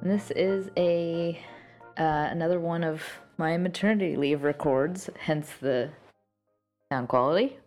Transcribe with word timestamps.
And 0.00 0.10
this 0.10 0.30
is 0.30 0.70
a 0.76 1.40
uh, 1.96 2.28
another 2.30 2.60
one 2.60 2.84
of 2.84 3.02
my 3.36 3.56
maternity 3.56 4.16
leave 4.16 4.44
records, 4.44 5.10
hence 5.18 5.50
the 5.60 5.90
sound 6.90 7.08
quality. 7.08 7.58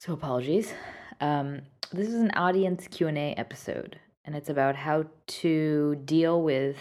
So 0.00 0.12
apologies. 0.12 0.72
Um, 1.20 1.62
this 1.92 2.08
is 2.08 2.14
an 2.14 2.32
audience 2.32 2.88
Q&A 2.88 3.34
episode 3.34 3.98
and 4.24 4.34
it's 4.34 4.50
about 4.50 4.74
how 4.74 5.04
to 5.26 5.94
deal 6.04 6.42
with 6.42 6.76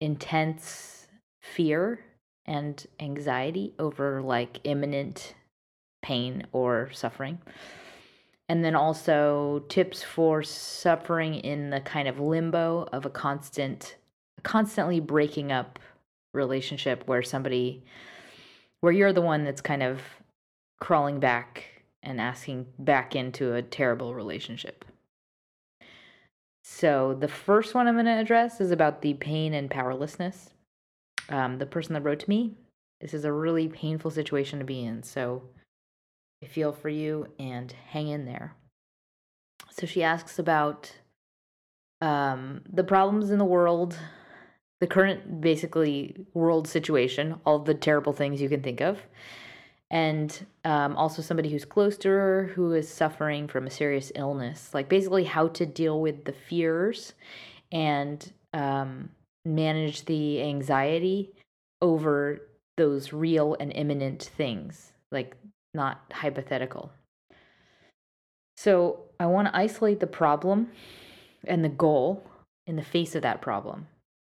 intense 0.00 1.06
fear 1.40 2.00
and 2.46 2.84
anxiety 2.98 3.72
over 3.78 4.20
like 4.20 4.58
imminent 4.64 5.34
pain 6.02 6.44
or 6.52 6.90
suffering. 6.92 7.38
And 8.50 8.64
then 8.64 8.74
also 8.74 9.64
tips 9.68 10.02
for 10.02 10.42
suffering 10.42 11.36
in 11.36 11.70
the 11.70 11.78
kind 11.78 12.08
of 12.08 12.18
limbo 12.18 12.88
of 12.92 13.06
a 13.06 13.10
constant 13.10 13.94
constantly 14.42 14.98
breaking 14.98 15.52
up 15.52 15.78
relationship 16.34 17.04
where 17.06 17.22
somebody 17.22 17.84
where 18.80 18.92
you're 18.92 19.12
the 19.12 19.20
one 19.20 19.44
that's 19.44 19.60
kind 19.60 19.84
of 19.84 20.00
crawling 20.80 21.20
back 21.20 21.84
and 22.02 22.20
asking 22.20 22.66
back 22.76 23.14
into 23.14 23.54
a 23.54 23.62
terrible 23.62 24.14
relationship. 24.16 24.84
So, 26.64 27.14
the 27.14 27.28
first 27.28 27.72
one 27.76 27.86
I'm 27.86 27.94
going 27.94 28.06
to 28.06 28.18
address 28.18 28.60
is 28.60 28.72
about 28.72 29.00
the 29.00 29.14
pain 29.14 29.54
and 29.54 29.70
powerlessness. 29.70 30.50
Um, 31.28 31.58
the 31.58 31.66
person 31.66 31.94
that 31.94 32.02
wrote 32.02 32.18
to 32.18 32.28
me, 32.28 32.54
this 33.00 33.14
is 33.14 33.24
a 33.24 33.32
really 33.32 33.68
painful 33.68 34.10
situation 34.10 34.58
to 34.58 34.64
be 34.64 34.84
in. 34.84 35.04
So, 35.04 35.42
I 36.42 36.46
feel 36.46 36.72
for 36.72 36.88
you 36.88 37.28
and 37.38 37.72
hang 37.88 38.08
in 38.08 38.24
there. 38.24 38.56
So, 39.70 39.86
she 39.86 40.02
asks 40.02 40.38
about 40.38 40.92
um, 42.00 42.62
the 42.70 42.84
problems 42.84 43.30
in 43.30 43.38
the 43.38 43.44
world, 43.44 43.96
the 44.80 44.86
current 44.86 45.40
basically 45.40 46.26
world 46.34 46.66
situation, 46.66 47.40
all 47.44 47.58
the 47.58 47.74
terrible 47.74 48.12
things 48.12 48.40
you 48.40 48.48
can 48.48 48.62
think 48.62 48.80
of, 48.80 48.98
and 49.90 50.46
um, 50.64 50.96
also 50.96 51.20
somebody 51.20 51.50
who's 51.50 51.64
close 51.64 51.98
to 51.98 52.08
her 52.08 52.52
who 52.54 52.72
is 52.72 52.88
suffering 52.88 53.48
from 53.48 53.66
a 53.66 53.70
serious 53.70 54.12
illness, 54.14 54.72
like 54.72 54.88
basically 54.88 55.24
how 55.24 55.48
to 55.48 55.66
deal 55.66 56.00
with 56.00 56.24
the 56.24 56.32
fears 56.32 57.12
and 57.72 58.32
um, 58.54 59.10
manage 59.44 60.04
the 60.04 60.42
anxiety 60.42 61.30
over 61.82 62.40
those 62.76 63.12
real 63.12 63.56
and 63.58 63.72
imminent 63.74 64.30
things, 64.36 64.92
like 65.10 65.36
not 65.74 66.02
hypothetical. 66.12 66.92
So 68.56 69.00
I 69.18 69.26
want 69.26 69.48
to 69.48 69.56
isolate 69.56 70.00
the 70.00 70.06
problem 70.06 70.68
and 71.46 71.64
the 71.64 71.68
goal 71.68 72.24
in 72.66 72.76
the 72.76 72.82
face 72.82 73.14
of 73.14 73.22
that 73.22 73.40
problem 73.40 73.86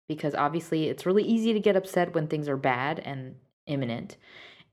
because 0.08 0.36
obviously 0.36 0.90
it's 0.90 1.06
really 1.06 1.24
easy 1.24 1.54
to 1.54 1.60
get 1.60 1.76
upset 1.76 2.14
when 2.14 2.28
things 2.28 2.48
are 2.48 2.58
bad 2.58 3.00
and 3.00 3.36
imminent 3.68 4.18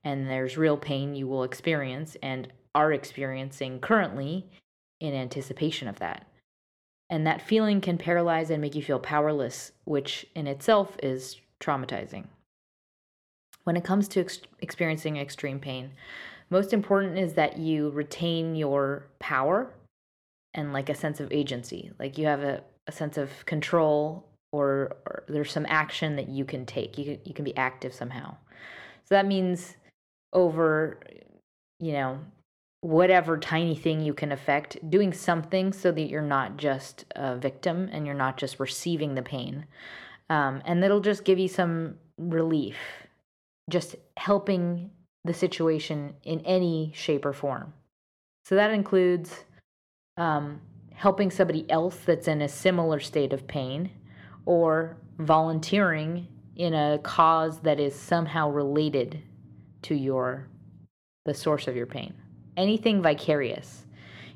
and 0.03 0.29
there's 0.29 0.57
real 0.57 0.77
pain 0.77 1.15
you 1.15 1.27
will 1.27 1.43
experience 1.43 2.17
and 2.21 2.47
are 2.73 2.93
experiencing 2.93 3.79
currently 3.79 4.45
in 4.99 5.13
anticipation 5.13 5.87
of 5.87 5.99
that. 5.99 6.27
And 7.09 7.25
that 7.25 7.41
feeling 7.41 7.81
can 7.81 7.97
paralyze 7.97 8.49
and 8.49 8.61
make 8.61 8.75
you 8.75 8.83
feel 8.83 8.99
powerless, 8.99 9.71
which 9.85 10.25
in 10.35 10.47
itself 10.47 10.97
is 11.01 11.37
traumatizing. 11.59 12.25
When 13.63 13.77
it 13.77 13.83
comes 13.83 14.07
to 14.09 14.21
ex- 14.21 14.41
experiencing 14.59 15.17
extreme 15.17 15.59
pain, 15.59 15.91
most 16.49 16.73
important 16.73 17.17
is 17.17 17.33
that 17.33 17.57
you 17.57 17.89
retain 17.89 18.55
your 18.55 19.07
power 19.19 19.73
and 20.53 20.73
like 20.73 20.89
a 20.89 20.95
sense 20.95 21.19
of 21.19 21.31
agency. 21.31 21.91
Like 21.99 22.17
you 22.17 22.25
have 22.25 22.41
a, 22.41 22.63
a 22.87 22.91
sense 22.91 23.17
of 23.17 23.45
control 23.45 24.27
or, 24.51 24.95
or 25.05 25.23
there's 25.27 25.51
some 25.51 25.65
action 25.69 26.15
that 26.15 26.29
you 26.29 26.45
can 26.45 26.65
take. 26.65 26.97
You, 26.97 27.19
you 27.23 27.33
can 27.33 27.45
be 27.45 27.55
active 27.57 27.93
somehow. 27.93 28.35
So 29.03 29.15
that 29.15 29.27
means 29.27 29.75
over, 30.33 30.99
you 31.79 31.93
know, 31.93 32.19
whatever 32.81 33.37
tiny 33.37 33.75
thing 33.75 34.01
you 34.01 34.13
can 34.13 34.31
affect, 34.31 34.77
doing 34.89 35.11
something 35.11 35.73
so 35.73 35.91
that 35.91 36.09
you're 36.09 36.21
not 36.21 36.57
just 36.57 37.05
a 37.15 37.35
victim 37.35 37.89
and 37.91 38.05
you're 38.05 38.15
not 38.15 38.37
just 38.37 38.59
receiving 38.59 39.15
the 39.15 39.21
pain. 39.21 39.65
Um, 40.29 40.61
and 40.65 40.81
that'll 40.81 40.99
just 40.99 41.23
give 41.23 41.39
you 41.39 41.47
some 41.47 41.95
relief, 42.17 42.77
just 43.69 43.95
helping 44.17 44.91
the 45.27 45.33
situation 45.33 46.15
in 46.23 46.39
any 46.41 46.91
shape 46.95 47.25
or 47.25 47.33
form. 47.33 47.73
So 48.45 48.55
that 48.55 48.71
includes 48.71 49.43
um, 50.17 50.61
helping 50.93 51.29
somebody 51.29 51.69
else 51.69 51.97
that's 52.05 52.27
in 52.27 52.41
a 52.41 52.47
similar 52.47 52.99
state 52.99 53.33
of 53.33 53.47
pain 53.47 53.91
or 54.45 54.97
volunteering 55.19 56.27
in 56.55 56.73
a 56.73 56.99
cause 57.03 57.59
that 57.59 57.79
is 57.79 57.93
somehow 57.93 58.49
related 58.49 59.21
to 59.83 59.95
your 59.95 60.47
the 61.25 61.33
source 61.33 61.67
of 61.67 61.75
your 61.75 61.85
pain. 61.85 62.13
Anything 62.55 63.01
vicarious. 63.01 63.85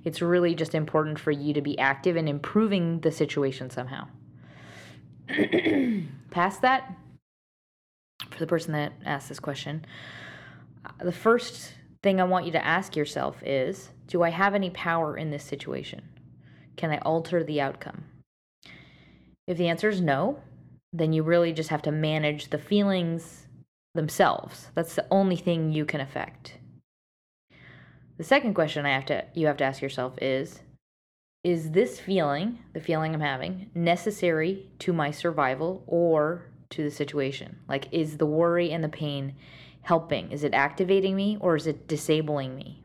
It's 0.03 0.21
really 0.21 0.53
just 0.53 0.75
important 0.75 1.17
for 1.17 1.31
you 1.31 1.53
to 1.53 1.61
be 1.61 1.79
active 1.79 2.17
in 2.17 2.27
improving 2.27 2.99
the 2.99 3.11
situation 3.11 3.69
somehow. 3.69 4.07
Past 6.31 6.61
that, 6.61 6.93
for 8.29 8.39
the 8.39 8.47
person 8.47 8.73
that 8.73 8.93
asked 9.05 9.29
this 9.29 9.39
question, 9.39 9.85
Uh, 10.85 11.03
the 11.03 11.11
first 11.11 11.73
thing 12.03 12.19
I 12.19 12.25
want 12.25 12.45
you 12.45 12.51
to 12.53 12.65
ask 12.65 12.95
yourself 12.95 13.41
is 13.43 13.89
Do 14.07 14.23
I 14.23 14.29
have 14.29 14.55
any 14.55 14.69
power 14.69 15.17
in 15.17 15.31
this 15.31 15.43
situation? 15.43 16.03
Can 16.75 16.91
I 16.91 16.97
alter 16.99 17.43
the 17.43 17.61
outcome? 17.61 18.05
If 19.47 19.57
the 19.57 19.67
answer 19.67 19.89
is 19.89 20.01
no, 20.01 20.39
then 20.93 21.13
you 21.13 21.23
really 21.23 21.53
just 21.53 21.69
have 21.69 21.81
to 21.83 21.91
manage 21.91 22.49
the 22.49 22.57
feelings 22.57 23.47
themselves. 23.93 24.69
That's 24.75 24.95
the 24.95 25.07
only 25.11 25.35
thing 25.35 25.71
you 25.71 25.85
can 25.85 26.01
affect. 26.01 26.57
The 28.17 28.23
second 28.23 28.53
question 28.53 28.85
I 28.85 28.91
have 28.91 29.05
to 29.07 29.25
you 29.33 29.47
have 29.47 29.57
to 29.57 29.63
ask 29.63 29.81
yourself 29.81 30.13
is 30.21 30.61
is 31.43 31.71
this 31.71 31.99
feeling, 31.99 32.59
the 32.73 32.79
feeling 32.79 33.15
I'm 33.15 33.21
having, 33.21 33.71
necessary 33.73 34.69
to 34.79 34.93
my 34.93 35.09
survival 35.09 35.83
or 35.87 36.43
to 36.69 36.83
the 36.83 36.91
situation? 36.91 37.57
Like 37.67 37.87
is 37.91 38.17
the 38.17 38.27
worry 38.27 38.71
and 38.71 38.83
the 38.83 38.89
pain 38.89 39.33
helping? 39.81 40.31
Is 40.31 40.43
it 40.43 40.53
activating 40.53 41.15
me 41.15 41.37
or 41.39 41.55
is 41.55 41.67
it 41.67 41.87
disabling 41.87 42.55
me? 42.55 42.83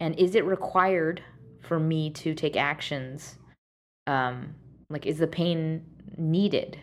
And 0.00 0.18
is 0.18 0.34
it 0.34 0.44
required 0.44 1.22
for 1.60 1.78
me 1.78 2.10
to 2.10 2.34
take 2.34 2.56
actions 2.56 3.36
um 4.06 4.54
like 4.90 5.06
is 5.06 5.18
the 5.18 5.26
pain 5.26 5.84
needed 6.16 6.78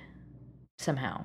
somehow? 0.79 1.23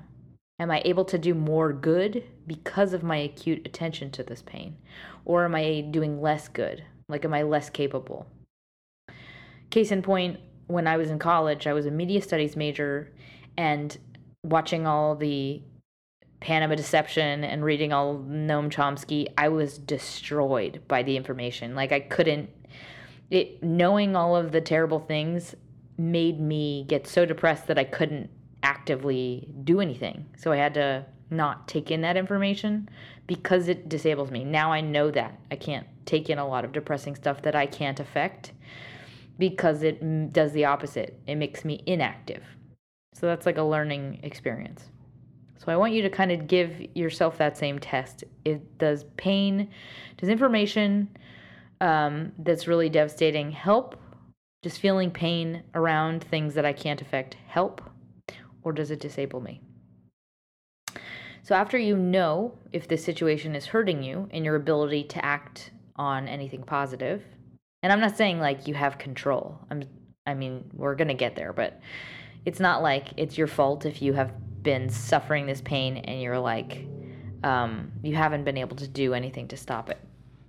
Am 0.59 0.71
I 0.71 0.81
able 0.85 1.05
to 1.05 1.17
do 1.19 1.35
more 1.35 1.71
good 1.71 2.23
because 2.47 2.93
of 2.93 3.03
my 3.03 3.17
acute 3.17 3.65
attention 3.65 4.09
to 4.11 4.23
this 4.23 4.41
pain? 4.41 4.77
Or 5.23 5.45
am 5.45 5.53
I 5.53 5.81
doing 5.91 6.19
less 6.19 6.47
good? 6.47 6.83
Like, 7.07 7.25
am 7.25 7.33
I 7.33 7.43
less 7.43 7.69
capable? 7.69 8.25
Case 9.69 9.91
in 9.91 10.01
point, 10.01 10.39
when 10.65 10.87
I 10.87 10.97
was 10.97 11.11
in 11.11 11.19
college, 11.19 11.67
I 11.67 11.73
was 11.73 11.85
a 11.85 11.91
media 11.91 12.21
studies 12.21 12.55
major 12.55 13.13
and 13.55 13.97
watching 14.43 14.87
all 14.87 15.15
the 15.15 15.61
Panama 16.39 16.75
Deception 16.75 17.43
and 17.43 17.63
reading 17.63 17.91
all 17.91 18.19
Noam 18.19 18.69
Chomsky, 18.69 19.27
I 19.37 19.49
was 19.49 19.77
destroyed 19.77 20.81
by 20.87 21.03
the 21.03 21.17
information. 21.17 21.75
Like, 21.75 21.91
I 21.91 21.99
couldn't, 21.99 22.49
it, 23.29 23.63
knowing 23.63 24.15
all 24.15 24.35
of 24.35 24.51
the 24.51 24.61
terrible 24.61 24.99
things 24.99 25.55
made 25.97 26.39
me 26.39 26.85
get 26.87 27.07
so 27.07 27.25
depressed 27.25 27.67
that 27.67 27.79
I 27.79 27.83
couldn't 27.83 28.29
actively 28.63 29.49
do 29.63 29.79
anything. 29.81 30.25
So 30.37 30.51
I 30.51 30.57
had 30.57 30.73
to 30.75 31.05
not 31.29 31.67
take 31.67 31.91
in 31.91 32.01
that 32.01 32.17
information 32.17 32.89
because 33.25 33.67
it 33.67 33.89
disables 33.89 34.31
me. 34.31 34.43
Now 34.43 34.71
I 34.71 34.81
know 34.81 35.11
that. 35.11 35.39
I 35.51 35.55
can't 35.55 35.87
take 36.05 36.29
in 36.29 36.37
a 36.37 36.47
lot 36.47 36.65
of 36.65 36.71
depressing 36.71 37.15
stuff 37.15 37.41
that 37.41 37.55
I 37.55 37.65
can't 37.65 37.99
affect 37.99 38.53
because 39.37 39.83
it 39.83 40.31
does 40.31 40.51
the 40.53 40.65
opposite. 40.65 41.19
It 41.27 41.35
makes 41.35 41.65
me 41.65 41.83
inactive. 41.85 42.43
So 43.13 43.27
that's 43.27 43.45
like 43.45 43.57
a 43.57 43.63
learning 43.63 44.19
experience. 44.23 44.85
So 45.57 45.71
I 45.71 45.75
want 45.77 45.93
you 45.93 46.01
to 46.03 46.09
kind 46.09 46.31
of 46.31 46.47
give 46.47 46.71
yourself 46.95 47.37
that 47.37 47.57
same 47.57 47.79
test. 47.79 48.23
It 48.45 48.77
does 48.77 49.05
pain, 49.17 49.69
does 50.17 50.29
information 50.29 51.09
um, 51.81 52.31
that's 52.39 52.67
really 52.67 52.89
devastating 52.89 53.51
help? 53.51 53.99
Just 54.63 54.79
feeling 54.79 55.11
pain 55.11 55.63
around 55.73 56.23
things 56.23 56.53
that 56.55 56.65
I 56.65 56.73
can't 56.73 57.01
affect 57.01 57.35
help? 57.47 57.81
Or 58.63 58.71
does 58.71 58.91
it 58.91 58.99
disable 58.99 59.39
me? 59.39 59.61
So 61.43 61.55
after 61.55 61.77
you 61.77 61.95
know 61.95 62.57
if 62.73 62.87
this 62.87 63.03
situation 63.03 63.55
is 63.55 63.67
hurting 63.67 64.03
you 64.03 64.27
and 64.31 64.43
your 64.43 64.55
ability 64.55 65.05
to 65.05 65.23
act 65.23 65.71
on 65.95 66.27
anything 66.27 66.63
positive, 66.63 67.23
and 67.81 67.93
I'm 67.93 68.01
not 68.01 68.17
saying 68.17 68.39
like 68.39 68.67
you 68.67 68.73
have 68.73 68.97
control. 68.97 69.57
I'm 69.71 69.83
I 70.27 70.33
mean, 70.33 70.69
we're 70.73 70.95
going 70.95 71.07
to 71.07 71.13
get 71.13 71.35
there, 71.35 71.53
but 71.53 71.79
it's 72.45 72.59
not 72.59 72.83
like 72.83 73.07
it's 73.15 73.37
your 73.37 73.47
fault 73.47 73.85
if 73.85 74.01
you 74.01 74.13
have 74.13 74.33
been 74.67 74.89
suffering 74.89 75.45
this 75.45 75.61
pain 75.61 75.95
and 75.95 76.21
you're 76.21 76.37
like 76.37 76.85
um, 77.43 77.89
you 78.03 78.13
haven't 78.13 78.43
been 78.43 78.57
able 78.57 78.75
to 78.75 78.85
do 78.85 79.13
anything 79.13 79.47
to 79.47 79.55
stop 79.55 79.89
it. 79.89 79.97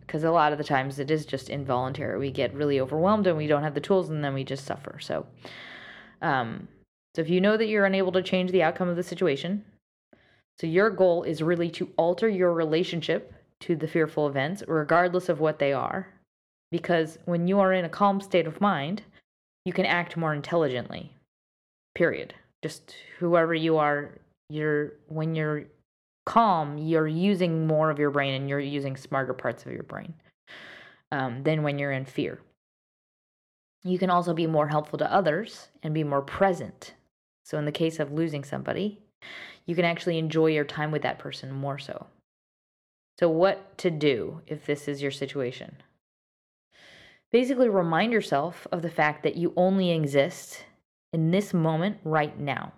Because 0.00 0.24
a 0.24 0.30
lot 0.32 0.50
of 0.50 0.58
the 0.58 0.64
times 0.64 0.98
it 0.98 1.08
is 1.08 1.24
just 1.24 1.48
involuntary. 1.48 2.18
We 2.18 2.32
get 2.32 2.52
really 2.52 2.80
overwhelmed 2.80 3.28
and 3.28 3.36
we 3.36 3.46
don't 3.46 3.62
have 3.62 3.74
the 3.74 3.80
tools 3.80 4.10
and 4.10 4.24
then 4.24 4.34
we 4.34 4.42
just 4.42 4.64
suffer. 4.64 4.98
So 4.98 5.24
um, 6.20 6.66
so 7.14 7.22
if 7.22 7.30
you 7.30 7.40
know 7.40 7.56
that 7.56 7.68
you're 7.68 7.84
unable 7.84 8.10
to 8.10 8.22
change 8.22 8.50
the 8.50 8.64
outcome 8.64 8.88
of 8.88 8.96
the 8.96 9.04
situation 9.04 9.64
so 10.60 10.66
your 10.66 10.90
goal 10.90 11.22
is 11.22 11.40
really 11.40 11.70
to 11.70 11.88
alter 11.96 12.28
your 12.28 12.52
relationship 12.52 13.32
to 13.60 13.76
the 13.76 13.86
fearful 13.86 14.26
events 14.26 14.64
regardless 14.66 15.28
of 15.28 15.38
what 15.38 15.60
they 15.60 15.72
are. 15.72 16.08
Because 16.72 17.18
when 17.24 17.46
you 17.46 17.60
are 17.60 17.72
in 17.72 17.84
a 17.84 17.88
calm 17.88 18.20
state 18.20 18.48
of 18.48 18.60
mind 18.60 19.02
you 19.64 19.72
can 19.72 19.86
act 19.86 20.16
more 20.16 20.34
intelligently 20.34 21.14
period 21.94 22.34
just 22.62 22.94
whoever 23.18 23.54
you 23.54 23.76
are 23.76 24.18
you're 24.50 24.94
when 25.08 25.34
you're 25.34 25.64
calm 26.26 26.78
you're 26.78 27.08
using 27.08 27.66
more 27.66 27.90
of 27.90 27.98
your 27.98 28.10
brain 28.10 28.34
and 28.34 28.48
you're 28.48 28.60
using 28.60 28.96
smarter 28.96 29.32
parts 29.32 29.64
of 29.64 29.72
your 29.72 29.82
brain 29.82 30.14
um, 31.10 31.42
than 31.42 31.62
when 31.62 31.78
you're 31.78 31.92
in 31.92 32.04
fear. 32.04 32.40
You 33.84 33.98
can 33.98 34.10
also 34.10 34.34
be 34.34 34.46
more 34.46 34.68
helpful 34.68 34.98
to 34.98 35.12
others 35.12 35.68
and 35.82 35.94
be 35.94 36.04
more 36.04 36.20
present. 36.20 36.94
So 37.44 37.58
in 37.58 37.64
the 37.64 37.72
case 37.72 37.98
of 37.98 38.12
losing 38.12 38.44
somebody 38.44 39.00
you 39.66 39.74
can 39.74 39.84
actually 39.84 40.18
enjoy 40.18 40.46
your 40.46 40.64
time 40.64 40.90
with 40.90 41.02
that 41.02 41.18
person 41.18 41.52
more 41.52 41.78
so. 41.78 42.06
So 43.20 43.28
what 43.28 43.76
to 43.78 43.90
do 43.90 44.40
if 44.46 44.64
this 44.64 44.88
is 44.88 45.02
your 45.02 45.10
situation? 45.10 45.76
Basically 47.30 47.68
remind 47.68 48.12
yourself 48.12 48.66
of 48.72 48.80
the 48.80 48.90
fact 48.90 49.22
that 49.24 49.36
you 49.36 49.52
only 49.56 49.90
exist 49.90 50.64
in 51.12 51.30
this 51.30 51.54
moment 51.54 51.98
right 52.04 52.38
now. 52.38 52.72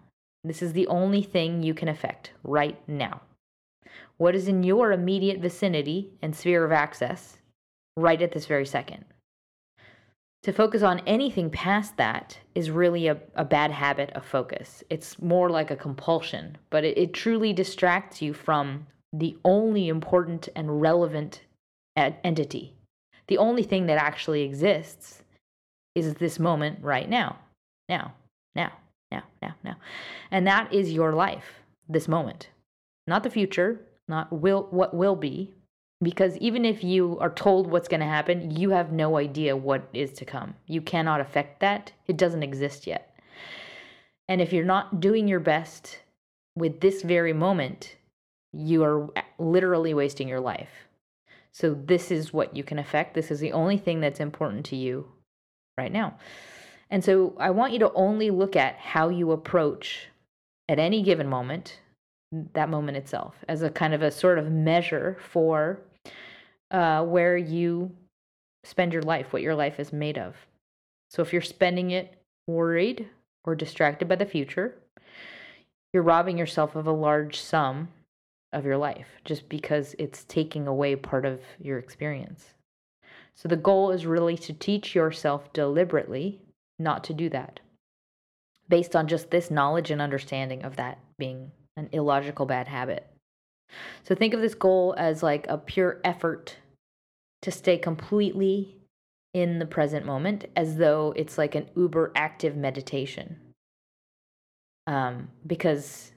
This 0.44 0.62
is 0.62 0.72
the 0.72 0.86
only 0.86 1.22
thing 1.22 1.62
you 1.62 1.74
can 1.74 1.88
affect 1.88 2.32
right 2.42 2.78
now. 2.88 3.20
What 4.16 4.34
is 4.34 4.48
in 4.48 4.62
your 4.62 4.92
immediate 4.92 5.40
vicinity 5.40 6.10
and 6.22 6.34
sphere 6.34 6.64
of 6.64 6.72
access 6.72 7.38
right 7.96 8.20
at 8.20 8.32
this 8.32 8.46
very 8.46 8.66
second? 8.66 9.04
To 10.44 10.52
focus 10.52 10.82
on 10.82 11.00
anything 11.00 11.50
past 11.50 11.98
that 11.98 12.38
is 12.54 12.70
really 12.70 13.08
a, 13.08 13.18
a 13.34 13.44
bad 13.44 13.70
habit 13.70 14.10
of 14.10 14.24
focus. 14.24 14.82
It's 14.88 15.20
more 15.20 15.50
like 15.50 15.70
a 15.70 15.76
compulsion, 15.76 16.56
but 16.70 16.84
it, 16.84 16.96
it 16.96 17.12
truly 17.12 17.52
distracts 17.52 18.22
you 18.22 18.32
from 18.32 18.86
the 19.12 19.36
only 19.44 19.88
important 19.88 20.48
and 20.56 20.80
relevant 20.80 21.42
entity. 21.96 22.74
The 23.26 23.36
only 23.36 23.62
thing 23.62 23.86
that 23.86 23.98
actually 23.98 24.42
exists 24.42 25.22
is 25.94 26.14
this 26.14 26.38
moment 26.38 26.78
right 26.82 27.08
now. 27.08 27.38
Now 27.88 28.14
now, 28.54 28.72
now, 29.10 29.22
now, 29.42 29.54
now. 29.64 29.76
And 30.30 30.46
that 30.46 30.72
is 30.72 30.92
your 30.92 31.12
life, 31.12 31.60
this 31.88 32.08
moment. 32.08 32.48
Not 33.06 33.22
the 33.22 33.30
future, 33.30 33.80
not 34.08 34.32
will 34.32 34.68
what 34.70 34.94
will 34.94 35.16
be, 35.16 35.54
because 36.02 36.36
even 36.38 36.64
if 36.64 36.82
you 36.82 37.18
are 37.18 37.30
told 37.30 37.66
what's 37.66 37.88
going 37.88 38.00
to 38.00 38.06
happen, 38.06 38.50
you 38.50 38.70
have 38.70 38.92
no 38.92 39.18
idea 39.18 39.56
what 39.56 39.88
is 39.92 40.12
to 40.14 40.24
come. 40.24 40.54
You 40.66 40.80
cannot 40.80 41.20
affect 41.20 41.60
that. 41.60 41.92
It 42.06 42.16
doesn't 42.16 42.42
exist 42.42 42.86
yet. 42.86 43.14
And 44.28 44.40
if 44.40 44.52
you're 44.52 44.64
not 44.64 45.00
doing 45.00 45.28
your 45.28 45.40
best 45.40 45.98
with 46.56 46.80
this 46.80 47.02
very 47.02 47.32
moment, 47.32 47.96
you 48.52 48.82
are 48.82 49.08
literally 49.38 49.92
wasting 49.92 50.28
your 50.28 50.40
life. 50.40 50.70
So, 51.52 51.74
this 51.74 52.10
is 52.10 52.32
what 52.32 52.56
you 52.56 52.62
can 52.62 52.78
affect. 52.78 53.14
This 53.14 53.30
is 53.30 53.40
the 53.40 53.52
only 53.52 53.76
thing 53.76 54.00
that's 54.00 54.20
important 54.20 54.64
to 54.66 54.76
you 54.76 55.08
right 55.76 55.92
now. 55.92 56.14
And 56.90 57.04
so 57.04 57.34
I 57.38 57.50
want 57.50 57.72
you 57.72 57.78
to 57.80 57.92
only 57.92 58.30
look 58.30 58.56
at 58.56 58.76
how 58.76 59.08
you 59.08 59.30
approach 59.32 60.08
at 60.68 60.78
any 60.78 61.02
given 61.02 61.28
moment 61.28 61.80
that 62.52 62.68
moment 62.68 62.96
itself 62.96 63.34
as 63.48 63.62
a 63.62 63.70
kind 63.70 63.92
of 63.92 64.02
a 64.02 64.10
sort 64.10 64.38
of 64.38 64.50
measure 64.50 65.16
for 65.32 65.80
uh, 66.70 67.04
where 67.04 67.36
you 67.36 67.90
spend 68.64 68.92
your 68.92 69.02
life, 69.02 69.32
what 69.32 69.42
your 69.42 69.54
life 69.54 69.80
is 69.80 69.92
made 69.92 70.16
of. 70.18 70.36
So 71.10 71.22
if 71.22 71.32
you're 71.32 71.42
spending 71.42 71.90
it 71.90 72.14
worried 72.46 73.08
or 73.44 73.54
distracted 73.54 74.08
by 74.08 74.16
the 74.16 74.26
future, 74.26 74.76
you're 75.92 76.04
robbing 76.04 76.38
yourself 76.38 76.76
of 76.76 76.86
a 76.86 76.92
large 76.92 77.40
sum 77.40 77.88
of 78.52 78.64
your 78.64 78.76
life 78.76 79.08
just 79.24 79.48
because 79.48 79.94
it's 79.98 80.24
taking 80.24 80.66
away 80.68 80.94
part 80.94 81.24
of 81.24 81.40
your 81.60 81.78
experience. 81.78 82.54
So 83.34 83.48
the 83.48 83.56
goal 83.56 83.90
is 83.90 84.06
really 84.06 84.36
to 84.38 84.52
teach 84.52 84.94
yourself 84.94 85.52
deliberately 85.52 86.40
not 86.80 87.04
to 87.04 87.14
do 87.14 87.28
that 87.28 87.60
based 88.68 88.96
on 88.96 89.08
just 89.08 89.30
this 89.30 89.50
knowledge 89.50 89.90
and 89.90 90.00
understanding 90.00 90.62
of 90.62 90.76
that 90.76 90.98
being 91.18 91.50
an 91.76 91.88
illogical 91.92 92.46
bad 92.46 92.68
habit. 92.68 93.06
So 94.04 94.14
think 94.14 94.32
of 94.32 94.40
this 94.40 94.54
goal 94.54 94.94
as 94.96 95.22
like 95.22 95.46
a 95.48 95.58
pure 95.58 96.00
effort 96.04 96.56
to 97.42 97.50
stay 97.50 97.76
completely 97.78 98.76
in 99.34 99.58
the 99.58 99.66
present 99.66 100.06
moment 100.06 100.46
as 100.56 100.76
though 100.76 101.12
it's 101.16 101.38
like 101.38 101.54
an 101.54 101.68
uber 101.76 102.12
active 102.14 102.56
meditation. 102.56 103.36
Um, 104.86 105.28
because 105.46 106.12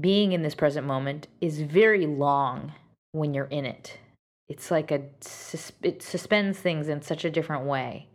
being 0.00 0.32
in 0.32 0.42
this 0.42 0.54
present 0.54 0.86
moment 0.86 1.28
is 1.40 1.60
very 1.60 2.06
long 2.06 2.72
when 3.12 3.34
you're 3.34 3.46
in 3.46 3.64
it. 3.64 3.98
It's 4.48 4.70
like 4.70 4.90
a 4.90 5.02
it 5.82 6.02
suspends 6.02 6.58
things 6.58 6.88
in 6.88 7.02
such 7.02 7.24
a 7.24 7.30
different 7.30 7.64
way. 7.64 8.08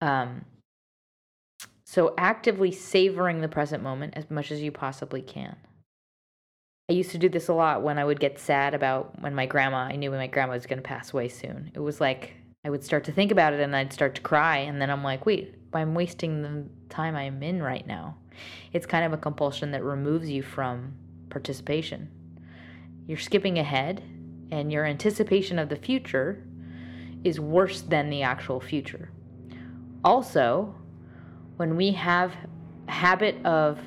Um, 0.00 0.44
so, 1.94 2.12
actively 2.18 2.72
savoring 2.72 3.40
the 3.40 3.46
present 3.46 3.80
moment 3.80 4.14
as 4.16 4.28
much 4.28 4.50
as 4.50 4.60
you 4.60 4.72
possibly 4.72 5.22
can. 5.22 5.54
I 6.90 6.92
used 6.92 7.12
to 7.12 7.18
do 7.18 7.28
this 7.28 7.46
a 7.46 7.54
lot 7.54 7.82
when 7.82 8.00
I 8.00 8.04
would 8.04 8.18
get 8.18 8.40
sad 8.40 8.74
about 8.74 9.22
when 9.22 9.32
my 9.32 9.46
grandma, 9.46 9.76
I 9.76 9.94
knew 9.94 10.10
my 10.10 10.26
grandma 10.26 10.54
was 10.54 10.66
going 10.66 10.82
to 10.82 10.82
pass 10.82 11.12
away 11.12 11.28
soon. 11.28 11.70
It 11.72 11.78
was 11.78 12.00
like 12.00 12.34
I 12.64 12.70
would 12.70 12.82
start 12.82 13.04
to 13.04 13.12
think 13.12 13.30
about 13.30 13.52
it 13.52 13.60
and 13.60 13.76
I'd 13.76 13.92
start 13.92 14.16
to 14.16 14.22
cry. 14.22 14.56
And 14.58 14.82
then 14.82 14.90
I'm 14.90 15.04
like, 15.04 15.24
wait, 15.24 15.54
I'm 15.72 15.94
wasting 15.94 16.42
the 16.42 16.68
time 16.88 17.14
I'm 17.14 17.40
in 17.44 17.62
right 17.62 17.86
now. 17.86 18.16
It's 18.72 18.86
kind 18.86 19.04
of 19.04 19.12
a 19.12 19.16
compulsion 19.16 19.70
that 19.70 19.84
removes 19.84 20.28
you 20.28 20.42
from 20.42 20.94
participation. 21.30 22.10
You're 23.06 23.18
skipping 23.18 23.60
ahead, 23.60 24.02
and 24.50 24.72
your 24.72 24.84
anticipation 24.84 25.60
of 25.60 25.68
the 25.68 25.76
future 25.76 26.42
is 27.22 27.38
worse 27.38 27.82
than 27.82 28.10
the 28.10 28.22
actual 28.22 28.58
future. 28.58 29.10
Also, 30.02 30.74
when 31.56 31.76
we 31.76 31.92
have 31.92 32.32
habit 32.88 33.44
of 33.44 33.78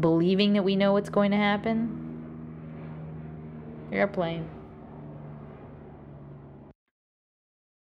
believing 0.00 0.54
that 0.54 0.62
we 0.62 0.76
know 0.76 0.92
what's 0.92 1.10
going 1.10 1.30
to 1.30 1.36
happen, 1.36 1.98
airplane. 3.92 4.48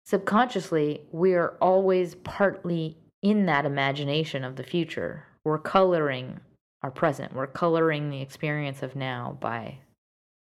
Subconsciously, 0.06 1.02
we 1.12 1.34
are 1.34 1.56
always 1.62 2.16
partly 2.16 2.98
in 3.22 3.46
that 3.46 3.66
imagination 3.66 4.44
of 4.44 4.56
the 4.56 4.64
future. 4.64 5.26
We're 5.44 5.60
coloring 5.60 6.40
our 6.82 6.90
present, 6.90 7.34
we're 7.34 7.48
coloring 7.48 8.10
the 8.10 8.22
experience 8.22 8.82
of 8.82 8.96
now 8.96 9.38
by 9.42 9.80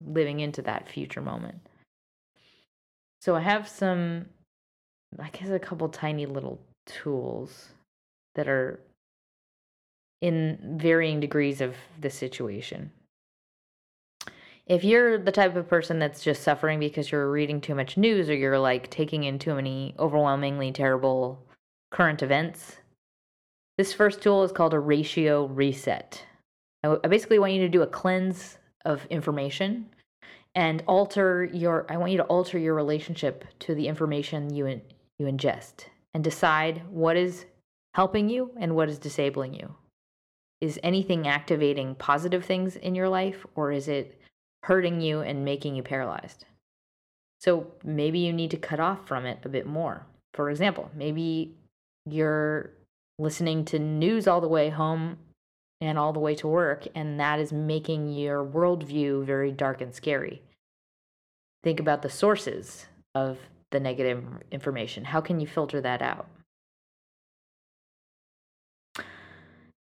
living 0.06 0.40
into 0.40 0.62
that 0.62 0.88
future 0.88 1.22
moment. 1.22 1.58
So, 3.20 3.36
I 3.36 3.42
have 3.42 3.68
some, 3.68 4.28
I 5.20 5.30
guess, 5.30 5.50
a 5.50 5.60
couple 5.60 5.90
tiny 5.90 6.26
little 6.26 6.62
tools 6.86 7.70
that 8.36 8.48
are 8.48 8.80
in 10.22 10.78
varying 10.82 11.20
degrees 11.20 11.62
of 11.62 11.76
the 12.00 12.10
situation. 12.10 12.92
If 14.66 14.84
you're 14.84 15.18
the 15.18 15.32
type 15.32 15.56
of 15.56 15.68
person 15.68 15.98
that's 15.98 16.24
just 16.24 16.44
suffering 16.44 16.80
because 16.80 17.12
you're 17.12 17.32
reading 17.32 17.60
too 17.60 17.74
much 17.74 17.98
news 17.98 18.30
or 18.30 18.36
you're 18.36 18.60
like 18.60 18.90
taking 18.90 19.24
in 19.24 19.40
too 19.40 19.56
many 19.56 19.96
overwhelmingly 19.98 20.72
terrible 20.72 21.44
current 21.92 22.22
events, 22.22 22.78
this 23.78 23.94
first 23.94 24.22
tool 24.22 24.44
is 24.44 24.52
called 24.52 24.74
a 24.74 24.80
ratio 24.80 25.46
reset. 25.46 26.24
I 26.84 27.08
basically 27.08 27.40
want 27.40 27.54
you 27.54 27.62
to 27.62 27.70
do 27.70 27.82
a 27.82 27.88
cleanse 27.88 28.58
of 28.86 29.06
information 29.10 29.90
and 30.56 30.84
alter 30.88 31.46
your 31.46 31.86
I 31.90 31.98
want 31.98 32.12
you 32.12 32.18
to 32.18 32.24
alter 32.26 32.58
your 32.58 32.74
relationship 32.74 33.46
to 33.60 33.76
the 33.76 33.88
information 33.88 34.54
you 34.54 34.66
in, 34.66 34.82
you 35.18 35.26
ingest 35.26 35.86
and 36.14 36.24
decide 36.24 36.84
what 36.90 37.18
is 37.18 37.46
helping 37.93 38.29
you 38.29 38.51
and 38.58 38.75
what 38.75 38.89
is 38.89 39.00
disabling 39.00 39.53
you. 39.53 39.75
Is 40.62 40.79
anything 40.84 41.27
activating 41.27 41.96
positive 41.96 42.46
things 42.46 42.75
in 42.75 42.96
your 42.96 43.10
life 43.10 43.46
or 43.55 43.72
is 43.72 43.88
it 43.88 44.19
hurting 44.63 45.01
you 45.01 45.22
and 45.22 45.46
making 45.46 45.75
you 45.75 45.84
paralyzed? 45.84 46.46
So 47.39 47.67
maybe 47.84 48.19
you 48.19 48.34
need 48.34 48.51
to 48.51 48.58
cut 48.58 48.79
off 48.79 49.08
from 49.08 49.25
it 49.25 49.39
a 49.43 49.50
bit 49.50 49.65
more. 49.65 50.05
For 50.34 50.50
example, 50.50 50.91
maybe 50.93 51.55
you're 52.05 52.72
listening 53.17 53.65
to 53.65 53.79
news 53.79 54.27
all 54.27 54.41
the 54.41 54.48
way 54.48 54.69
home 54.69 55.17
and 55.81 55.98
all 55.98 56.12
the 56.12 56.19
way 56.19 56.36
to 56.36 56.48
work, 56.48 56.88
and 56.93 57.19
that 57.19 57.39
is 57.39 57.53
making 57.53 58.12
your 58.13 58.43
worldview 58.46 59.25
very 59.25 59.51
dark 59.51 59.79
and 59.79 59.96
scary. 59.96 60.41
Think 61.63 61.79
about 61.79 62.01
the 62.01 62.10
sources 62.10 62.86
of 63.15 63.38
the 63.72 63.79
negative 63.79 64.24
information. 64.51 65.05
How 65.05 65.22
can 65.22 65.39
you 65.39 65.48
filter 65.48 65.79
that 65.81 66.01
out? 66.01 66.27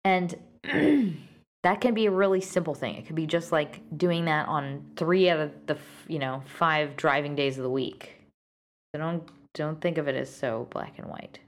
And 0.05 0.35
that 1.62 1.81
can 1.81 1.95
be 1.95 2.07
a 2.07 2.11
really 2.11 2.40
simple 2.40 2.75
thing. 2.75 2.95
It 2.95 3.07
could 3.07 3.17
be 3.17 3.26
just 3.26 3.52
like 3.52 3.81
doing 3.97 4.26
that 4.26 4.49
on 4.49 4.85
three 4.97 5.28
out 5.28 5.40
of 5.40 5.52
the 5.67 5.76
you 6.07 6.19
know 6.19 6.43
five 6.47 6.97
driving 6.97 7.35
days 7.35 7.59
of 7.59 7.64
the 7.64 7.71
week. 7.71 8.17
So 8.95 9.00
don't 9.00 9.28
don't 9.55 9.81
think 9.81 9.99
of 9.99 10.09
it 10.09 10.14
as 10.14 10.35
so 10.35 10.67
black 10.71 10.99
and 10.99 11.09
white. 11.09 11.38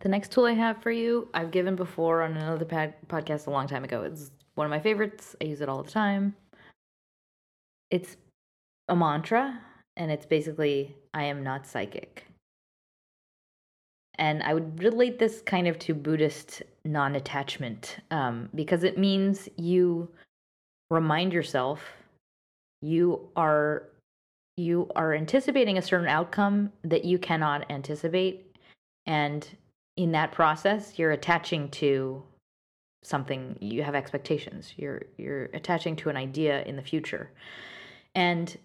The 0.00 0.08
next 0.08 0.30
tool 0.32 0.44
I 0.44 0.52
have 0.52 0.80
for 0.82 0.90
you, 0.90 1.28
I've 1.34 1.50
given 1.50 1.74
before 1.74 2.22
on 2.22 2.36
another 2.36 2.64
pad- 2.64 2.94
podcast 3.08 3.46
a 3.46 3.50
long 3.50 3.66
time 3.66 3.82
ago. 3.82 4.02
It's 4.02 4.30
one 4.54 4.64
of 4.64 4.70
my 4.70 4.78
favorites. 4.78 5.34
I 5.40 5.46
use 5.46 5.60
it 5.60 5.68
all 5.68 5.82
the 5.82 5.90
time. 5.90 6.36
It's 7.90 8.16
a 8.88 8.94
mantra, 8.94 9.60
and 9.96 10.10
it's 10.10 10.26
basically 10.26 10.94
I 11.14 11.24
am 11.24 11.42
not 11.42 11.66
psychic. 11.66 12.27
And 14.18 14.42
I 14.42 14.52
would 14.52 14.82
relate 14.82 15.18
this 15.18 15.40
kind 15.42 15.68
of 15.68 15.78
to 15.80 15.94
Buddhist 15.94 16.62
non 16.84 17.14
attachment 17.14 17.98
um, 18.10 18.48
because 18.54 18.82
it 18.82 18.98
means 18.98 19.48
you 19.56 20.08
remind 20.90 21.32
yourself 21.32 21.80
you 22.82 23.28
are 23.36 23.84
you 24.56 24.90
are 24.96 25.14
anticipating 25.14 25.78
a 25.78 25.82
certain 25.82 26.08
outcome 26.08 26.72
that 26.82 27.04
you 27.04 27.18
cannot 27.18 27.70
anticipate. 27.70 28.56
And 29.06 29.48
in 29.96 30.12
that 30.12 30.32
process 30.32 30.98
you're 30.98 31.12
attaching 31.12 31.68
to 31.70 32.22
something 33.04 33.56
you 33.60 33.84
have 33.84 33.94
expectations. 33.94 34.74
You're 34.76 35.02
you're 35.16 35.44
attaching 35.54 35.94
to 35.96 36.08
an 36.08 36.16
idea 36.16 36.64
in 36.64 36.74
the 36.74 36.82
future. 36.82 37.30
And 38.16 38.56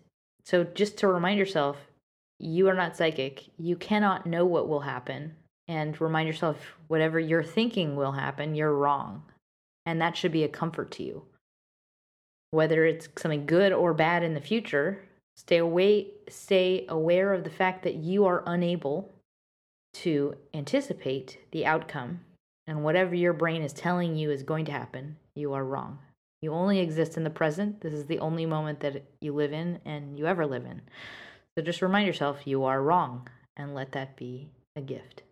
so 0.45 0.63
just 0.63 0.97
to 0.97 1.07
remind 1.07 1.37
yourself 1.37 1.77
you 2.39 2.67
are 2.67 2.73
not 2.73 2.97
psychic. 2.97 3.43
You 3.57 3.75
cannot 3.75 4.25
know 4.25 4.45
what 4.45 4.67
will 4.67 4.79
happen 4.79 5.35
and 5.67 5.99
remind 5.99 6.27
yourself 6.27 6.75
whatever 6.87 7.19
you're 7.19 7.43
thinking 7.43 7.95
will 7.95 8.13
happen 8.13 8.55
you're 8.55 8.75
wrong 8.75 9.23
and 9.85 10.01
that 10.01 10.15
should 10.15 10.31
be 10.31 10.43
a 10.43 10.49
comfort 10.49 10.91
to 10.91 11.03
you 11.03 11.23
whether 12.51 12.85
it's 12.85 13.09
something 13.17 13.45
good 13.45 13.71
or 13.71 13.93
bad 13.93 14.23
in 14.23 14.33
the 14.33 14.41
future 14.41 15.03
stay 15.35 15.57
away 15.57 16.07
stay 16.29 16.85
aware 16.89 17.33
of 17.33 17.43
the 17.43 17.49
fact 17.49 17.83
that 17.83 17.95
you 17.95 18.25
are 18.25 18.43
unable 18.45 19.13
to 19.93 20.35
anticipate 20.53 21.39
the 21.51 21.65
outcome, 21.65 22.21
and 22.67 22.83
whatever 22.83 23.15
your 23.15 23.33
brain 23.33 23.61
is 23.61 23.73
telling 23.73 24.15
you 24.15 24.31
is 24.31 24.43
going 24.43 24.65
to 24.65 24.71
happen, 24.71 25.17
you 25.35 25.53
are 25.53 25.63
wrong. 25.63 25.99
You 26.41 26.51
only 26.51 26.79
exist 26.79 27.15
in 27.15 27.23
the 27.23 27.29
present. 27.29 27.81
This 27.81 27.93
is 27.93 28.05
the 28.05 28.19
only 28.19 28.45
moment 28.45 28.79
that 28.81 29.03
you 29.21 29.33
live 29.33 29.53
in 29.53 29.79
and 29.85 30.17
you 30.17 30.27
ever 30.27 30.45
live 30.45 30.65
in. 30.65 30.81
So 31.55 31.63
just 31.63 31.81
remind 31.81 32.07
yourself 32.07 32.45
you 32.47 32.63
are 32.63 32.81
wrong 32.81 33.29
and 33.55 33.75
let 33.75 33.91
that 33.93 34.15
be 34.15 34.49
a 34.75 34.81
gift. 34.81 35.23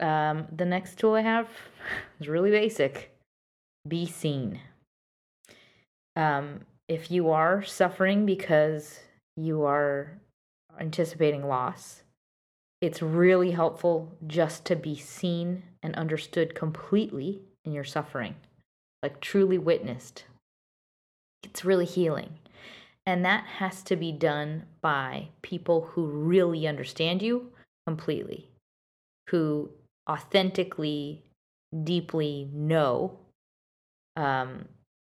Um, 0.00 0.46
the 0.54 0.64
next 0.64 0.98
tool 0.98 1.14
I 1.14 1.20
have 1.20 1.48
is 2.20 2.28
really 2.28 2.50
basic 2.50 3.14
be 3.86 4.06
seen. 4.06 4.60
Um, 6.16 6.60
if 6.88 7.10
you 7.10 7.30
are 7.30 7.62
suffering 7.62 8.26
because 8.26 9.00
you 9.36 9.64
are 9.64 10.18
anticipating 10.80 11.46
loss, 11.46 12.02
it's 12.80 13.02
really 13.02 13.50
helpful 13.52 14.12
just 14.26 14.64
to 14.66 14.76
be 14.76 14.96
seen 14.96 15.62
and 15.82 15.94
understood 15.96 16.54
completely 16.54 17.40
in 17.64 17.72
your 17.72 17.84
suffering, 17.84 18.34
like 19.02 19.20
truly 19.20 19.58
witnessed. 19.58 20.24
It's 21.42 21.64
really 21.64 21.86
healing. 21.86 22.38
And 23.06 23.24
that 23.24 23.44
has 23.44 23.82
to 23.84 23.96
be 23.96 24.12
done 24.12 24.64
by 24.80 25.28
people 25.42 25.82
who 25.92 26.06
really 26.06 26.66
understand 26.66 27.20
you 27.22 27.50
completely, 27.86 28.48
who 29.28 29.70
authentically, 30.08 31.22
deeply 31.82 32.48
know 32.52 33.18
um, 34.16 34.66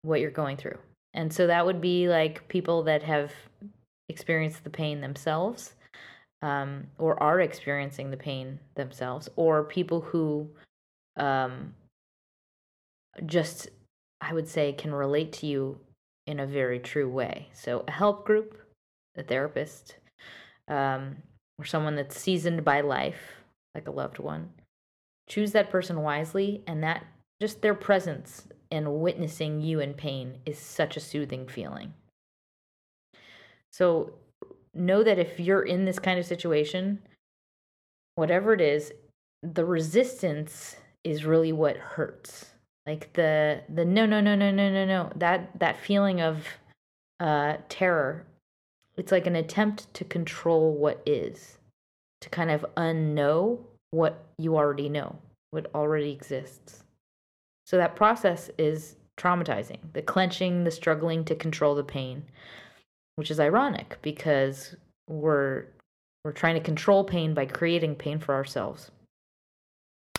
what 0.02 0.20
you're 0.20 0.30
going 0.30 0.56
through. 0.56 0.78
And 1.14 1.32
so 1.32 1.47
that 1.47 1.66
would 1.66 1.80
be 1.80 2.09
like 2.09 2.49
people 2.49 2.82
that 2.85 3.02
have 3.02 3.32
experienced 4.09 4.64
the 4.64 4.70
pain 4.70 5.00
themselves 5.00 5.75
um, 6.42 6.87
or 6.99 7.20
are 7.23 7.40
experiencing 7.40 8.11
the 8.11 8.16
pain 8.16 8.59
themselves, 8.75 9.28
or 9.37 9.64
people 9.64 10.00
who 10.00 10.49
um, 11.16 11.75
just, 13.26 13.68
I 14.20 14.32
would 14.32 14.49
say, 14.49 14.73
can 14.73 14.94
relate 14.94 15.32
to 15.35 15.47
you 15.47 15.78
in 16.26 16.40
a 16.40 16.47
very 16.47 16.78
true 16.78 17.11
way. 17.11 17.49
So, 17.52 17.85
a 17.87 17.90
help 17.90 18.25
group, 18.25 18.59
a 19.16 19.23
therapist, 19.23 19.97
um, 20.68 21.16
or 21.59 21.64
someone 21.64 21.97
that's 21.97 22.18
seasoned 22.18 22.64
by 22.64 22.80
life, 22.80 23.20
like 23.75 23.88
a 23.88 23.92
loved 23.92 24.18
one. 24.18 24.50
Choose 25.30 25.52
that 25.52 25.70
person 25.70 26.02
wisely, 26.02 26.64
and 26.66 26.82
that 26.82 27.06
just 27.40 27.62
their 27.62 27.75
presence 27.75 28.49
and 28.72 29.00
witnessing 29.00 29.60
you 29.60 29.78
in 29.78 29.94
pain 29.94 30.38
is 30.44 30.58
such 30.58 30.96
a 30.96 31.00
soothing 31.00 31.46
feeling. 31.46 31.94
So, 33.70 34.14
know 34.75 35.04
that 35.04 35.20
if 35.20 35.38
you're 35.38 35.62
in 35.62 35.84
this 35.84 36.00
kind 36.00 36.18
of 36.18 36.26
situation, 36.26 36.99
whatever 38.16 38.52
it 38.52 38.60
is, 38.60 38.92
the 39.44 39.64
resistance 39.64 40.76
is 41.04 41.25
really 41.25 41.52
what 41.52 41.76
hurts. 41.76 42.50
Like 42.84 43.12
the 43.12 43.60
the 43.72 43.84
no 43.84 44.06
no 44.06 44.20
no 44.20 44.34
no 44.34 44.50
no 44.50 44.68
no 44.68 44.84
no 44.84 45.12
that 45.14 45.56
that 45.60 45.78
feeling 45.78 46.20
of 46.20 46.44
uh, 47.20 47.58
terror. 47.68 48.26
It's 48.96 49.12
like 49.12 49.28
an 49.28 49.37
attempt 49.37 49.94
to 49.94 50.04
control 50.04 50.75
what 50.75 51.00
is, 51.06 51.58
to 52.20 52.28
kind 52.28 52.50
of 52.50 52.66
unknow 52.76 53.60
what 53.90 54.25
you 54.38 54.56
already 54.56 54.88
know, 54.88 55.16
what 55.50 55.70
already 55.75 56.11
exists. 56.11 56.85
So 57.66 57.76
that 57.76 57.97
process 57.97 58.50
is 58.59 58.97
traumatizing. 59.18 59.78
The 59.92 60.02
clenching, 60.02 60.64
the 60.64 60.70
struggling 60.70 61.25
to 61.26 61.35
control 61.35 61.75
the 61.75 61.85
pain 61.85 62.25
which 63.20 63.30
is 63.30 63.38
ironic 63.38 63.99
because 64.00 64.75
we're 65.06 65.66
we're 66.25 66.32
trying 66.32 66.54
to 66.54 66.61
control 66.61 67.04
pain 67.04 67.35
by 67.35 67.44
creating 67.44 67.94
pain 67.94 68.18
for 68.18 68.35
ourselves. 68.35 68.90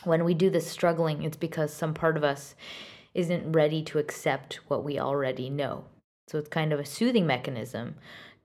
When 0.03 0.23
we 0.23 0.35
do 0.35 0.51
this 0.51 0.69
struggling, 0.69 1.23
it's 1.23 1.35
because 1.35 1.73
some 1.73 1.95
part 1.95 2.15
of 2.15 2.23
us 2.23 2.53
isn't 3.15 3.53
ready 3.53 3.81
to 3.85 3.97
accept 3.97 4.59
what 4.67 4.83
we 4.83 4.99
already 4.99 5.49
know. 5.49 5.85
So 6.27 6.37
it's 6.37 6.47
kind 6.47 6.71
of 6.71 6.79
a 6.79 6.85
soothing 6.85 7.25
mechanism 7.25 7.95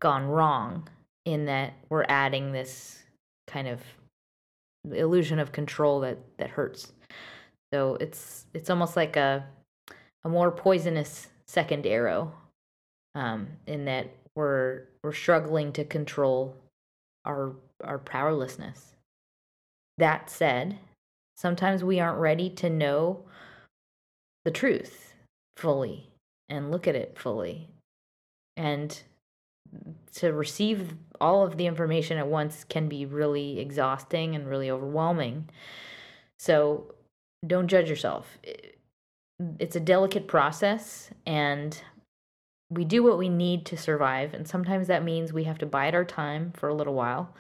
gone 0.01 0.25
wrong 0.25 0.89
in 1.27 1.45
that 1.45 1.75
we're 1.91 2.07
adding 2.09 2.53
this 2.53 3.03
kind 3.47 3.69
of 3.69 3.83
illusion 4.93 5.39
of 5.39 5.53
control 5.53 6.01
that 6.01 6.19
that 6.39 6.51
hurts. 6.51 6.93
So 7.73 7.97
it's 8.01 8.47
it's 8.55 8.71
almost 8.71 8.97
like 8.97 9.17
a 9.17 9.47
a 10.25 10.29
more 10.29 10.51
poisonous 10.51 11.29
second 11.47 11.87
arrow 11.87 12.33
um, 13.15 13.49
in 13.67 13.85
that 13.87 14.11
we're 14.35 14.85
we're 15.03 15.13
struggling 15.13 15.73
to 15.73 15.85
control 15.85 16.57
our 17.25 17.55
our 17.83 17.99
powerlessness. 17.99 18.95
That 19.99 20.29
said, 20.31 20.79
sometimes 21.37 21.83
we 21.83 22.01
aren't 22.01 22.19
ready 22.19 22.51
to 22.51 22.71
know 22.71 23.25
the 24.45 24.51
truth 24.51 25.15
fully 25.57 26.11
and 26.49 26.71
look 26.71 26.87
at 26.87 26.95
it 26.95 27.19
fully. 27.19 27.69
And 28.57 29.03
to 30.15 30.33
receive 30.33 30.95
all 31.21 31.45
of 31.45 31.57
the 31.57 31.67
information 31.67 32.19
at 32.19 32.27
once 32.27 32.65
can 32.65 32.89
be 32.89 33.07
really 33.07 33.59
exhausting 33.59 34.35
and 34.35 34.49
really 34.49 34.71
overwhelming. 34.71 35.49
So 36.39 36.95
don't 37.47 37.69
judge 37.69 37.89
yourself. 37.89 38.39
It's 39.59 39.77
a 39.77 39.81
delicate 39.81 40.29
process, 40.29 41.11
and 41.27 41.81
we 42.71 42.85
do 42.85 43.03
what 43.03 43.19
we 43.19 43.29
need 43.29 43.67
to 43.67 43.77
survive. 43.77 44.35
And 44.35 44.49
sometimes 44.49 44.87
that 44.87 45.05
means 45.05 45.33
we 45.33 45.45
have 45.45 45.59
to 45.59 45.67
bide 45.67 45.95
our 45.95 46.05
time 46.05 46.53
for 46.57 46.69
a 46.69 46.75
little 46.75 46.95
while 46.95 47.35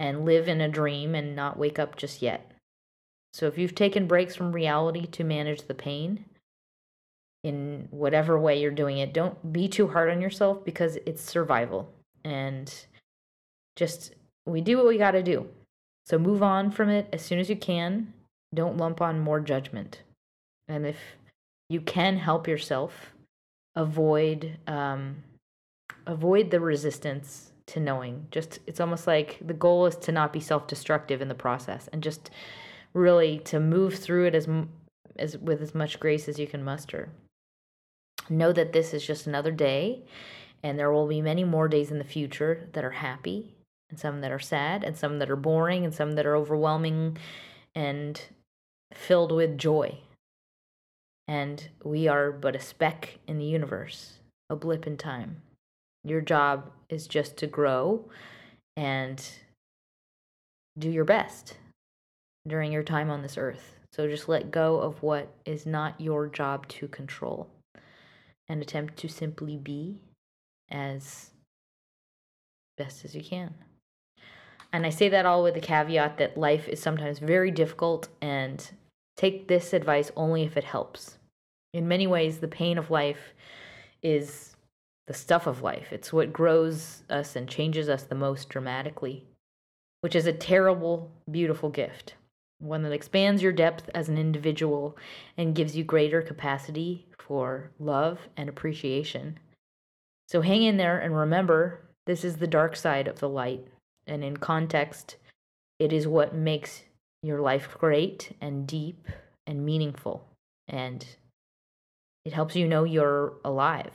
and 0.00 0.24
live 0.24 0.48
in 0.48 0.60
a 0.60 0.68
dream 0.68 1.14
and 1.14 1.36
not 1.36 1.58
wake 1.58 1.78
up 1.78 1.96
just 1.96 2.22
yet. 2.22 2.50
So 3.34 3.46
if 3.46 3.58
you've 3.58 3.74
taken 3.74 4.06
breaks 4.06 4.34
from 4.34 4.52
reality 4.52 5.06
to 5.06 5.24
manage 5.24 5.62
the 5.62 5.74
pain, 5.74 6.24
in 7.48 7.88
whatever 7.90 8.38
way 8.38 8.60
you're 8.60 8.70
doing 8.70 8.98
it, 8.98 9.14
don't 9.14 9.52
be 9.52 9.68
too 9.68 9.88
hard 9.88 10.10
on 10.10 10.20
yourself 10.20 10.64
because 10.64 10.96
it's 11.06 11.22
survival. 11.22 11.92
And 12.24 12.72
just, 13.76 14.14
we 14.46 14.60
do 14.60 14.76
what 14.76 14.86
we 14.86 14.98
got 14.98 15.12
to 15.12 15.22
do. 15.22 15.48
So 16.06 16.18
move 16.18 16.42
on 16.42 16.70
from 16.70 16.88
it 16.88 17.08
as 17.12 17.22
soon 17.22 17.38
as 17.38 17.50
you 17.50 17.56
can. 17.56 18.12
Don't 18.54 18.76
lump 18.76 19.00
on 19.00 19.20
more 19.20 19.40
judgment. 19.40 20.02
And 20.68 20.86
if 20.86 20.96
you 21.68 21.80
can 21.80 22.16
help 22.16 22.48
yourself, 22.48 23.12
avoid 23.76 24.58
um, 24.66 25.16
avoid 26.06 26.50
the 26.50 26.60
resistance 26.60 27.52
to 27.66 27.80
knowing. 27.80 28.26
Just 28.30 28.58
it's 28.66 28.80
almost 28.80 29.06
like 29.06 29.38
the 29.46 29.54
goal 29.54 29.86
is 29.86 29.96
to 29.96 30.12
not 30.12 30.32
be 30.32 30.40
self-destructive 30.40 31.20
in 31.20 31.28
the 31.28 31.34
process 31.34 31.88
and 31.92 32.02
just 32.02 32.30
really 32.94 33.38
to 33.40 33.60
move 33.60 33.94
through 33.94 34.26
it 34.26 34.34
as 34.34 34.48
as 35.18 35.36
with 35.38 35.60
as 35.60 35.74
much 35.74 36.00
grace 36.00 36.28
as 36.28 36.38
you 36.38 36.46
can 36.46 36.64
muster. 36.64 37.10
Know 38.30 38.52
that 38.52 38.72
this 38.72 38.92
is 38.92 39.06
just 39.06 39.26
another 39.26 39.50
day 39.50 40.02
and 40.62 40.78
there 40.78 40.92
will 40.92 41.06
be 41.06 41.22
many 41.22 41.44
more 41.44 41.68
days 41.68 41.90
in 41.90 41.98
the 41.98 42.04
future 42.04 42.68
that 42.72 42.84
are 42.84 42.90
happy 42.90 43.54
and 43.90 43.98
some 43.98 44.20
that 44.20 44.32
are 44.32 44.38
sad 44.38 44.84
and 44.84 44.96
some 44.96 45.18
that 45.18 45.30
are 45.30 45.36
boring 45.36 45.84
and 45.84 45.94
some 45.94 46.12
that 46.12 46.26
are 46.26 46.36
overwhelming 46.36 47.16
and 47.74 48.20
filled 48.92 49.32
with 49.32 49.56
joy. 49.56 49.98
And 51.26 51.68
we 51.84 52.08
are 52.08 52.32
but 52.32 52.56
a 52.56 52.60
speck 52.60 53.18
in 53.26 53.38
the 53.38 53.44
universe, 53.44 54.14
a 54.50 54.56
blip 54.56 54.86
in 54.86 54.96
time. 54.96 55.42
Your 56.04 56.20
job 56.20 56.70
is 56.88 57.06
just 57.06 57.36
to 57.38 57.46
grow 57.46 58.08
and 58.76 59.22
do 60.78 60.90
your 60.90 61.04
best 61.04 61.56
during 62.46 62.72
your 62.72 62.82
time 62.82 63.10
on 63.10 63.22
this 63.22 63.36
earth. 63.36 63.76
So 63.92 64.08
just 64.08 64.28
let 64.28 64.50
go 64.50 64.78
of 64.78 65.02
what 65.02 65.28
is 65.44 65.66
not 65.66 66.00
your 66.00 66.28
job 66.28 66.66
to 66.68 66.88
control 66.88 67.48
and 68.48 68.62
attempt 68.62 68.96
to 68.98 69.08
simply 69.08 69.56
be 69.56 69.98
as 70.70 71.30
best 72.76 73.04
as 73.04 73.14
you 73.14 73.22
can. 73.22 73.54
And 74.72 74.84
I 74.84 74.90
say 74.90 75.08
that 75.08 75.26
all 75.26 75.42
with 75.42 75.54
the 75.54 75.60
caveat 75.60 76.18
that 76.18 76.36
life 76.36 76.68
is 76.68 76.80
sometimes 76.80 77.18
very 77.18 77.50
difficult 77.50 78.08
and 78.20 78.70
take 79.16 79.48
this 79.48 79.72
advice 79.72 80.12
only 80.16 80.42
if 80.44 80.56
it 80.56 80.64
helps. 80.64 81.18
In 81.72 81.88
many 81.88 82.06
ways, 82.06 82.38
the 82.38 82.48
pain 82.48 82.78
of 82.78 82.90
life 82.90 83.34
is 84.02 84.56
the 85.06 85.14
stuff 85.14 85.46
of 85.46 85.62
life. 85.62 85.88
It's 85.90 86.12
what 86.12 86.32
grows 86.32 87.02
us 87.08 87.34
and 87.34 87.48
changes 87.48 87.88
us 87.88 88.02
the 88.04 88.14
most 88.14 88.48
dramatically, 88.48 89.24
which 90.02 90.14
is 90.14 90.26
a 90.26 90.32
terrible, 90.32 91.10
beautiful 91.30 91.70
gift. 91.70 92.14
One 92.58 92.82
that 92.82 92.92
expands 92.92 93.42
your 93.42 93.52
depth 93.52 93.88
as 93.94 94.08
an 94.08 94.18
individual 94.18 94.96
and 95.36 95.54
gives 95.54 95.76
you 95.76 95.84
greater 95.84 96.20
capacity 96.20 97.06
for 97.28 97.70
love 97.78 98.18
and 98.36 98.48
appreciation. 98.48 99.38
So 100.28 100.40
hang 100.40 100.62
in 100.62 100.78
there 100.78 100.98
and 100.98 101.16
remember 101.16 101.80
this 102.06 102.24
is 102.24 102.36
the 102.36 102.46
dark 102.46 102.74
side 102.74 103.06
of 103.06 103.20
the 103.20 103.28
light. 103.28 103.66
And 104.06 104.24
in 104.24 104.38
context, 104.38 105.16
it 105.78 105.92
is 105.92 106.08
what 106.08 106.34
makes 106.34 106.82
your 107.22 107.40
life 107.40 107.76
great 107.78 108.34
and 108.40 108.66
deep 108.66 109.06
and 109.46 109.64
meaningful. 109.64 110.26
And 110.66 111.04
it 112.24 112.32
helps 112.32 112.56
you 112.56 112.66
know 112.66 112.84
you're 112.84 113.34
alive. 113.44 113.92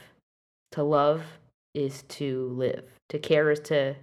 To 0.74 0.84
love 0.84 1.24
is 1.74 2.04
to 2.04 2.50
live, 2.50 2.84
to 3.10 3.20
care 3.20 3.50
is 3.50 3.60
to 3.62 3.96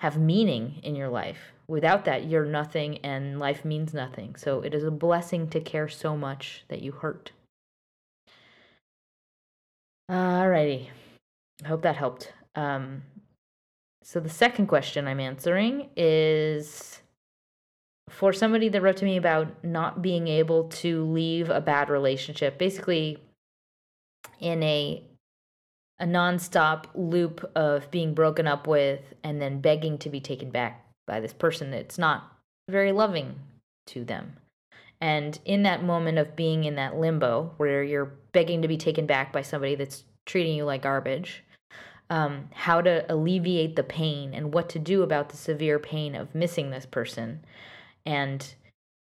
have 0.00 0.16
meaning 0.18 0.80
in 0.82 0.94
your 0.94 1.08
life. 1.08 1.52
Without 1.66 2.04
that, 2.04 2.26
you're 2.26 2.44
nothing 2.44 2.98
and 2.98 3.38
life 3.38 3.64
means 3.64 3.92
nothing. 3.92 4.36
So 4.36 4.60
it 4.60 4.74
is 4.74 4.84
a 4.84 4.90
blessing 4.90 5.48
to 5.50 5.60
care 5.60 5.88
so 5.88 6.16
much 6.16 6.64
that 6.68 6.82
you 6.82 6.92
hurt. 6.92 7.32
Alrighty. 10.10 10.88
I 11.64 11.68
hope 11.68 11.82
that 11.82 11.96
helped. 11.96 12.32
Um, 12.54 13.02
so 14.02 14.20
the 14.20 14.30
second 14.30 14.66
question 14.66 15.06
I'm 15.06 15.20
answering 15.20 15.90
is 15.96 17.00
for 18.08 18.32
somebody 18.32 18.68
that 18.70 18.80
wrote 18.80 18.96
to 18.98 19.04
me 19.04 19.16
about 19.16 19.62
not 19.62 20.00
being 20.00 20.28
able 20.28 20.64
to 20.68 21.04
leave 21.04 21.50
a 21.50 21.60
bad 21.60 21.90
relationship. 21.90 22.58
Basically, 22.58 23.18
in 24.40 24.62
a 24.62 25.02
a 26.00 26.06
nonstop 26.06 26.84
loop 26.94 27.50
of 27.56 27.90
being 27.90 28.14
broken 28.14 28.46
up 28.46 28.66
with 28.68 29.00
and 29.24 29.42
then 29.42 29.60
begging 29.60 29.98
to 29.98 30.08
be 30.08 30.20
taken 30.20 30.48
back 30.48 30.86
by 31.06 31.18
this 31.18 31.32
person 31.32 31.72
that's 31.72 31.98
not 31.98 32.38
very 32.68 32.92
loving 32.92 33.34
to 33.86 34.04
them. 34.04 34.36
And 35.00 35.38
in 35.44 35.62
that 35.62 35.84
moment 35.84 36.18
of 36.18 36.34
being 36.34 36.64
in 36.64 36.74
that 36.74 36.96
limbo 36.96 37.54
where 37.56 37.82
you're 37.82 38.12
begging 38.32 38.62
to 38.62 38.68
be 38.68 38.76
taken 38.76 39.06
back 39.06 39.32
by 39.32 39.42
somebody 39.42 39.74
that's 39.74 40.04
treating 40.26 40.56
you 40.56 40.64
like 40.64 40.82
garbage, 40.82 41.44
um, 42.10 42.48
how 42.52 42.80
to 42.80 43.10
alleviate 43.12 43.76
the 43.76 43.82
pain 43.82 44.34
and 44.34 44.52
what 44.52 44.68
to 44.70 44.78
do 44.78 45.02
about 45.02 45.28
the 45.28 45.36
severe 45.36 45.78
pain 45.78 46.14
of 46.14 46.34
missing 46.34 46.70
this 46.70 46.86
person. 46.86 47.44
And 48.06 48.54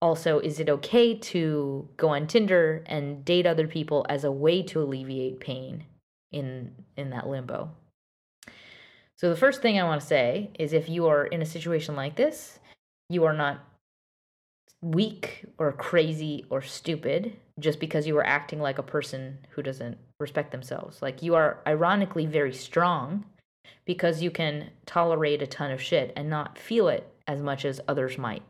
also, 0.03 0.38
is 0.38 0.61
it 0.61 0.68
okay 0.68 1.14
to 1.14 1.88
go 1.96 2.11
on 2.11 2.26
Tinder 2.26 2.83
and 2.87 3.24
date 3.24 3.46
other 3.46 3.66
people 3.66 4.07
as 4.09 4.24
a 4.24 4.33
way 4.33 4.62
to 4.64 4.81
alleviate 4.81 5.40
pain 5.40 5.85
in 6.33 6.72
in 6.96 7.11
that 7.11 7.29
limbo? 7.29 7.70
So 9.16 9.29
the 9.29 9.37
first 9.37 9.61
thing 9.61 9.79
I 9.79 9.85
want 9.85 10.00
to 10.00 10.07
say 10.07 10.50
is 10.59 10.72
if 10.72 10.88
you 10.88 11.07
are 11.07 11.26
in 11.26 11.42
a 11.42 11.46
situation 11.46 11.96
like 11.96 12.16
this, 12.16 12.59
you 13.11 13.24
are 13.24 13.35
not 13.35 13.62
weak 14.83 15.44
or 15.59 15.72
crazy 15.72 16.44
or 16.48 16.62
stupid 16.62 17.37
just 17.59 17.80
because 17.80 18.06
you 18.06 18.16
are 18.16 18.26
acting 18.26 18.61
like 18.61 18.78
a 18.78 18.83
person 18.83 19.38
who 19.50 19.62
doesn't 19.62 19.98
respect 20.18 20.52
themselves. 20.52 21.02
Like 21.02 21.22
you 21.22 21.35
are 21.35 21.61
ironically 21.66 22.26
very 22.26 22.54
strong 22.54 23.24
because 23.85 24.22
you 24.22 24.30
can 24.30 24.70
tolerate 24.87 25.42
a 25.42 25.46
ton 25.46 25.70
of 25.70 25.83
shit 25.83 26.12
and 26.16 26.30
not 26.30 26.59
feel 26.59 26.88
it 26.88 27.06
as 27.26 27.42
much 27.42 27.64
as 27.64 27.80
others 27.88 28.18
might. 28.18 28.42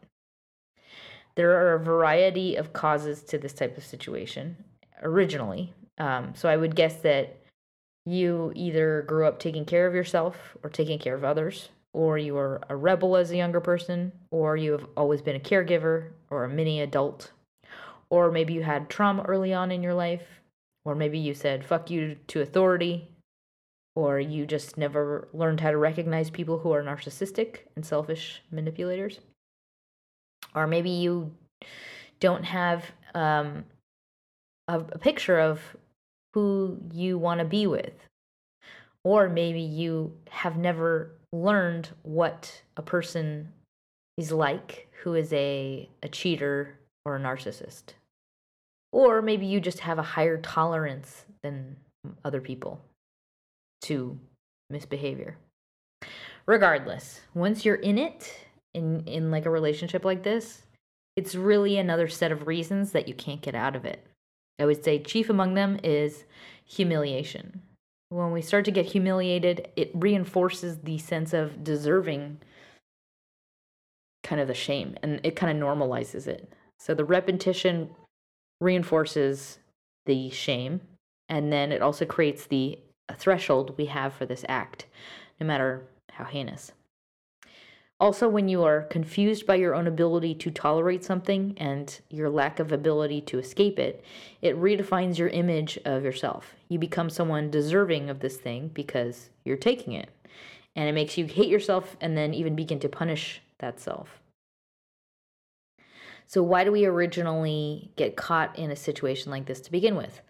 There 1.34 1.52
are 1.52 1.74
a 1.74 1.84
variety 1.84 2.56
of 2.56 2.72
causes 2.72 3.22
to 3.24 3.38
this 3.38 3.52
type 3.52 3.76
of 3.76 3.84
situation 3.84 4.56
originally. 5.02 5.74
Um, 5.98 6.34
so 6.34 6.48
I 6.48 6.56
would 6.56 6.76
guess 6.76 6.96
that 6.96 7.36
you 8.06 8.52
either 8.54 9.02
grew 9.02 9.26
up 9.26 9.38
taking 9.38 9.64
care 9.64 9.86
of 9.86 9.94
yourself 9.94 10.56
or 10.62 10.70
taking 10.70 10.98
care 10.98 11.14
of 11.14 11.24
others, 11.24 11.68
or 11.92 12.18
you 12.18 12.34
were 12.34 12.60
a 12.68 12.76
rebel 12.76 13.16
as 13.16 13.30
a 13.30 13.36
younger 13.36 13.60
person, 13.60 14.12
or 14.30 14.56
you 14.56 14.72
have 14.72 14.86
always 14.96 15.22
been 15.22 15.36
a 15.36 15.40
caregiver 15.40 16.10
or 16.30 16.44
a 16.44 16.48
mini 16.48 16.80
adult, 16.80 17.32
or 18.10 18.30
maybe 18.30 18.52
you 18.52 18.62
had 18.62 18.88
trauma 18.88 19.22
early 19.22 19.52
on 19.52 19.70
in 19.70 19.82
your 19.82 19.94
life, 19.94 20.22
or 20.84 20.94
maybe 20.94 21.18
you 21.18 21.34
said 21.34 21.64
fuck 21.64 21.90
you 21.90 22.16
to 22.28 22.40
authority, 22.40 23.08
or 23.96 24.20
you 24.20 24.46
just 24.46 24.78
never 24.78 25.28
learned 25.32 25.60
how 25.60 25.70
to 25.70 25.76
recognize 25.76 26.30
people 26.30 26.58
who 26.58 26.72
are 26.72 26.82
narcissistic 26.82 27.60
and 27.74 27.84
selfish 27.84 28.42
manipulators. 28.50 29.20
Or 30.54 30.66
maybe 30.66 30.90
you 30.90 31.32
don't 32.18 32.44
have 32.44 32.84
um, 33.14 33.64
a, 34.68 34.78
a 34.78 34.98
picture 34.98 35.38
of 35.38 35.60
who 36.34 36.78
you 36.92 37.18
want 37.18 37.40
to 37.40 37.44
be 37.44 37.66
with. 37.66 37.92
Or 39.04 39.28
maybe 39.28 39.60
you 39.60 40.16
have 40.28 40.56
never 40.56 41.12
learned 41.32 41.90
what 42.02 42.62
a 42.76 42.82
person 42.82 43.52
is 44.16 44.32
like 44.32 44.88
who 45.02 45.14
is 45.14 45.32
a, 45.32 45.88
a 46.02 46.08
cheater 46.08 46.78
or 47.04 47.16
a 47.16 47.20
narcissist. 47.20 47.94
Or 48.92 49.22
maybe 49.22 49.46
you 49.46 49.60
just 49.60 49.80
have 49.80 49.98
a 49.98 50.02
higher 50.02 50.38
tolerance 50.38 51.24
than 51.42 51.76
other 52.24 52.40
people 52.40 52.80
to 53.82 54.18
misbehavior. 54.68 55.36
Regardless, 56.46 57.20
once 57.34 57.64
you're 57.64 57.76
in 57.76 57.98
it, 57.98 58.32
in 58.74 59.02
in 59.06 59.30
like 59.30 59.46
a 59.46 59.50
relationship 59.50 60.04
like 60.04 60.22
this, 60.22 60.62
it's 61.16 61.34
really 61.34 61.78
another 61.78 62.08
set 62.08 62.32
of 62.32 62.46
reasons 62.46 62.92
that 62.92 63.08
you 63.08 63.14
can't 63.14 63.42
get 63.42 63.54
out 63.54 63.76
of 63.76 63.84
it. 63.84 64.04
I 64.58 64.66
would 64.66 64.84
say 64.84 64.98
chief 64.98 65.30
among 65.30 65.54
them 65.54 65.78
is 65.82 66.24
humiliation. 66.64 67.62
When 68.10 68.32
we 68.32 68.42
start 68.42 68.64
to 68.64 68.72
get 68.72 68.86
humiliated, 68.86 69.68
it 69.76 69.92
reinforces 69.94 70.78
the 70.78 70.98
sense 70.98 71.32
of 71.32 71.62
deserving 71.62 72.38
kind 74.24 74.40
of 74.40 74.48
the 74.48 74.54
shame 74.54 74.96
and 75.02 75.20
it 75.22 75.36
kind 75.36 75.56
of 75.56 75.64
normalizes 75.68 76.26
it. 76.26 76.52
So 76.78 76.92
the 76.92 77.04
repetition 77.04 77.90
reinforces 78.60 79.58
the 80.06 80.28
shame 80.30 80.80
and 81.28 81.52
then 81.52 81.70
it 81.70 81.82
also 81.82 82.04
creates 82.04 82.46
the 82.46 82.80
threshold 83.16 83.78
we 83.78 83.86
have 83.86 84.12
for 84.12 84.26
this 84.26 84.44
act, 84.48 84.86
no 85.40 85.46
matter 85.46 85.86
how 86.10 86.24
heinous. 86.24 86.72
Also, 88.00 88.26
when 88.26 88.48
you 88.48 88.64
are 88.64 88.84
confused 88.84 89.46
by 89.46 89.56
your 89.56 89.74
own 89.74 89.86
ability 89.86 90.34
to 90.34 90.50
tolerate 90.50 91.04
something 91.04 91.52
and 91.58 92.00
your 92.08 92.30
lack 92.30 92.58
of 92.58 92.72
ability 92.72 93.20
to 93.20 93.38
escape 93.38 93.78
it, 93.78 94.02
it 94.40 94.58
redefines 94.58 95.18
your 95.18 95.28
image 95.28 95.78
of 95.84 96.02
yourself. 96.02 96.54
You 96.70 96.78
become 96.78 97.10
someone 97.10 97.50
deserving 97.50 98.08
of 98.08 98.20
this 98.20 98.38
thing 98.38 98.70
because 98.72 99.28
you're 99.44 99.58
taking 99.58 99.92
it. 99.92 100.08
And 100.74 100.88
it 100.88 100.92
makes 100.92 101.18
you 101.18 101.26
hate 101.26 101.50
yourself 101.50 101.98
and 102.00 102.16
then 102.16 102.32
even 102.32 102.56
begin 102.56 102.80
to 102.80 102.88
punish 102.88 103.42
that 103.58 103.78
self. 103.78 104.22
So, 106.26 106.42
why 106.42 106.64
do 106.64 106.72
we 106.72 106.86
originally 106.86 107.90
get 107.96 108.16
caught 108.16 108.58
in 108.58 108.70
a 108.70 108.76
situation 108.76 109.30
like 109.30 109.44
this 109.44 109.60
to 109.62 109.70
begin 109.70 109.96
with? 109.96 110.22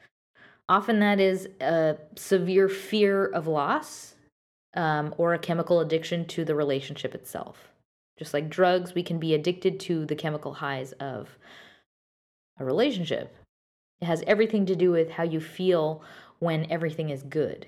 Often 0.69 1.01
that 1.01 1.21
is 1.21 1.47
a 1.61 1.99
severe 2.17 2.69
fear 2.69 3.27
of 3.27 3.47
loss 3.47 4.17
um, 4.75 5.15
or 5.19 5.35
a 5.35 5.39
chemical 5.39 5.81
addiction 5.81 6.25
to 6.27 6.45
the 6.45 6.55
relationship 6.55 7.15
itself. 7.15 7.69
Just 8.19 8.35
like 8.35 8.51
drugs, 8.51 8.95
we 8.95 9.03
can 9.03 9.19
be 9.19 9.35
addicted 9.35 9.81
to 9.81 10.05
the 10.05 10.15
chemical 10.15 10.55
highs 10.55 10.93
of 10.93 11.39
a 12.59 12.65
relationship. 12.65 13.35
It 14.01 14.07
has 14.07 14.23
everything 14.27 14.67
to 14.67 14.77
do 14.77 14.91
with 14.91 15.11
how 15.11 15.25
you 15.25 15.41
feel 15.41 16.03
when 16.39 16.71
everything 16.71 17.11
is 17.11 17.23
good 17.23 17.67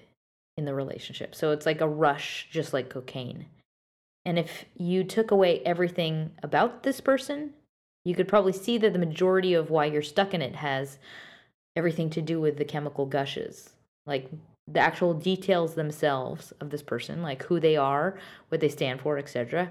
in 0.57 0.65
the 0.65 0.75
relationship. 0.75 1.35
So 1.35 1.51
it's 1.51 1.67
like 1.67 1.81
a 1.81 1.89
rush, 1.89 2.49
just 2.51 2.73
like 2.73 2.91
cocaine. 2.91 3.47
And 4.25 4.39
if 4.39 4.67
you 4.77 5.05
took 5.05 5.31
away 5.31 5.61
everything 5.65 6.33
about 6.43 6.83
this 6.83 7.01
person, 7.01 7.55
you 8.05 8.15
could 8.15 8.29
probably 8.29 8.53
see 8.53 8.79
that 8.79 8.93
the 8.93 8.99
majority 8.99 9.55
of 9.55 9.71
why 9.71 9.87
you're 9.87 10.03
stuck 10.03 10.35
in 10.35 10.43
it 10.43 10.57
has 10.57 10.99
everything 11.77 12.11
to 12.11 12.23
do 12.23 12.41
with 12.41 12.59
the 12.59 12.65
chemical 12.65 13.07
gushes, 13.07 13.71
like 14.07 14.31
the 14.69 14.81
actual 14.81 15.15
details 15.15 15.75
themselves 15.75 16.53
of 16.61 16.71
this 16.71 16.83
person, 16.83 17.23
like 17.23 17.43
who 17.45 17.61
they 17.61 17.77
are, 17.77 18.19
what 18.49 18.61
they 18.61 18.69
stand 18.69 19.01
for, 19.01 19.19
etc. 19.19 19.71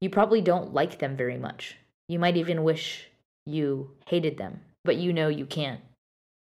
You 0.00 0.10
probably 0.10 0.40
don't 0.40 0.72
like 0.72 0.98
them 0.98 1.16
very 1.16 1.38
much. 1.38 1.76
You 2.08 2.18
might 2.18 2.36
even 2.36 2.62
wish 2.62 3.08
you 3.46 3.90
hated 4.06 4.38
them, 4.38 4.60
but 4.84 4.96
you 4.96 5.12
know 5.12 5.28
you 5.28 5.46
can't 5.46 5.80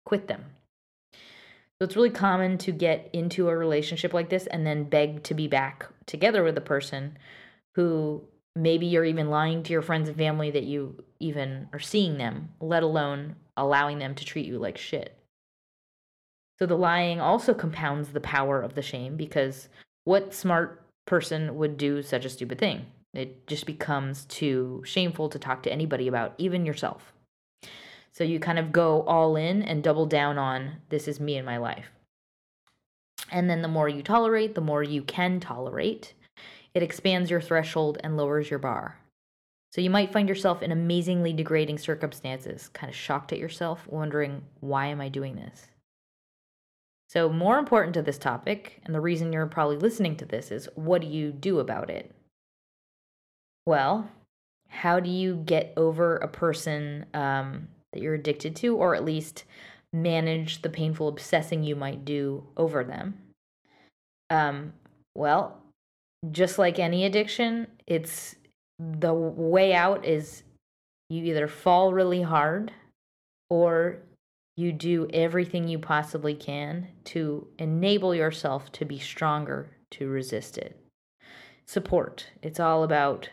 quit 0.05 0.29
them. 0.29 0.45
So 1.13 1.87
it's 1.87 1.97
really 1.97 2.11
common 2.11 2.59
to 2.59 2.73
get 2.73 3.11
into 3.13 3.49
a 3.49 3.57
relationship 3.57 4.15
like 4.15 4.29
this 4.29 4.47
and 4.47 4.65
then 4.65 4.85
beg 4.85 5.25
to 5.25 5.35
be 5.35 5.49
back 5.49 5.89
together 6.07 6.45
with 6.45 6.55
the 6.55 6.61
person 6.61 7.19
who 7.75 8.23
maybe 8.55 8.87
you're 8.87 9.05
even 9.05 9.31
lying 9.31 9.63
to 9.65 9.73
your 9.73 9.83
friends 9.83 10.09
and 10.09 10.17
family 10.17 10.51
that 10.51 10.65
you 10.65 11.03
even 11.19 11.69
are 11.73 11.81
seeing 11.81 12.19
them, 12.19 12.51
let 12.61 12.83
alone 12.83 13.35
allowing 13.57 13.99
them 13.99 14.15
to 14.15 14.25
treat 14.25 14.47
you 14.47 14.59
like 14.59 14.79
shit. 14.79 15.17
So 16.59 16.67
the 16.67 16.77
lying 16.77 17.21
also 17.21 17.55
compounds 17.55 18.11
the 18.11 18.21
power 18.21 18.61
of 18.61 18.75
the 18.75 18.83
shame 18.83 19.17
because 19.17 19.69
what 20.05 20.35
smart 20.35 20.83
person 21.07 21.57
would 21.57 21.77
do 21.77 22.03
such 22.03 22.25
a 22.25 22.31
stupid 22.31 22.59
thing? 22.59 22.87
It 23.15 23.47
just 23.47 23.67
becomes 23.67 24.25
too 24.27 24.83
shameful 24.85 25.29
to 25.29 25.39
talk 25.39 25.63
to 25.65 25.73
anybody 25.73 26.09
about, 26.09 26.35
even 26.39 26.65
yourself. 26.65 27.13
So 28.13 28.25
you 28.25 28.39
kind 28.39 28.59
of 28.59 28.73
go 28.73 29.03
all 29.03 29.37
in 29.37 29.63
and 29.63 29.83
double 29.83 30.07
down 30.07 30.39
on 30.39 30.77
this 30.89 31.09
is 31.09 31.21
me 31.21 31.37
and 31.37 31.47
my 31.47 31.57
life. 31.57 31.91
And 33.31 33.49
then 33.49 33.63
the 33.63 33.69
more 33.69 33.89
you 33.89 34.03
tolerate, 34.03 34.55
the 34.55 34.61
more 34.61 34.83
you 34.83 35.03
can 35.03 35.41
tolerate. 35.41 36.13
It 36.75 36.83
expands 36.83 37.31
your 37.31 37.41
threshold 37.41 37.99
and 38.05 38.17
lowers 38.17 38.51
your 38.51 38.59
bar. 38.59 38.99
So 39.73 39.81
you 39.81 39.89
might 39.89 40.13
find 40.13 40.29
yourself 40.29 40.63
in 40.63 40.73
amazingly 40.73 41.33
degrading 41.33 41.79
circumstances, 41.79 42.69
kind 42.75 42.91
of 42.91 42.97
shocked 42.97 43.33
at 43.33 43.39
yourself, 43.39 43.87
wondering, 43.89 44.43
why 44.61 44.87
am 44.87 45.01
I 45.01 45.09
doing 45.09 45.35
this? 45.35 45.69
So, 47.13 47.29
more 47.29 47.59
important 47.59 47.93
to 47.93 48.01
this 48.01 48.17
topic, 48.17 48.81
and 48.87 48.95
the 48.95 49.01
reason 49.01 49.35
you're 49.35 49.45
probably 49.45 49.77
listening 49.77 50.17
to 50.17 50.25
this, 50.25 50.51
is 50.51 50.67
what 50.77 51.03
do 51.03 51.07
you 51.07 51.31
do 51.31 51.59
about 51.59 51.91
it? 51.91 52.11
Well, 53.67 54.09
how 54.71 54.99
do 54.99 55.11
you 55.11 55.37
get 55.45 55.75
over 55.77 56.17
a 56.17 56.27
person 56.27 57.05
um, 57.13 57.69
that 57.93 58.01
you're 58.01 58.15
addicted 58.15 58.57
to, 58.57 58.77
or 58.77 58.95
at 58.95 59.05
least 59.05 59.45
manage 59.93 60.63
the 60.63 60.71
painful 60.71 61.07
obsessing 61.07 61.63
you 61.63 61.77
might 61.77 62.07
do 62.07 62.47
over 62.57 62.83
them? 62.83 63.19
Um, 64.31 64.73
well, 65.15 65.61
just 66.31 66.59
like 66.59 66.79
any 66.79 67.05
addiction, 67.05 67.67
it's 67.87 68.37
the 68.79 69.13
way 69.13 69.75
out 69.75 70.07
is 70.07 70.45
you 71.11 71.25
either 71.25 71.47
fall 71.47 71.93
really 71.93 72.23
hard 72.23 72.73
or 73.51 73.99
you 74.57 74.73
do 74.73 75.09
everything 75.13 75.67
you 75.67 75.79
possibly 75.79 76.35
can 76.35 76.89
to 77.05 77.47
enable 77.59 78.15
yourself 78.15 78.71
to 78.73 78.85
be 78.85 78.99
stronger 78.99 79.71
to 79.91 80.09
resist 80.09 80.59
it. 80.59 80.79
Support. 81.67 82.29
It's 82.43 82.61
all 82.61 82.83
about 82.83 83.31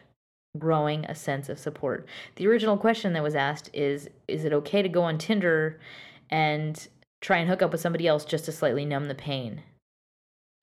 growing 0.57 1.05
a 1.05 1.15
sense 1.15 1.49
of 1.49 1.59
support. 1.59 2.07
The 2.35 2.47
original 2.47 2.77
question 2.77 3.13
that 3.13 3.23
was 3.23 3.35
asked 3.35 3.69
is 3.73 4.09
Is 4.27 4.45
it 4.45 4.53
okay 4.53 4.81
to 4.81 4.89
go 4.89 5.03
on 5.03 5.17
Tinder 5.17 5.79
and 6.29 6.87
try 7.21 7.37
and 7.37 7.49
hook 7.49 7.61
up 7.61 7.71
with 7.71 7.81
somebody 7.81 8.07
else 8.07 8.25
just 8.25 8.45
to 8.45 8.51
slightly 8.51 8.85
numb 8.85 9.07
the 9.07 9.15
pain? 9.15 9.63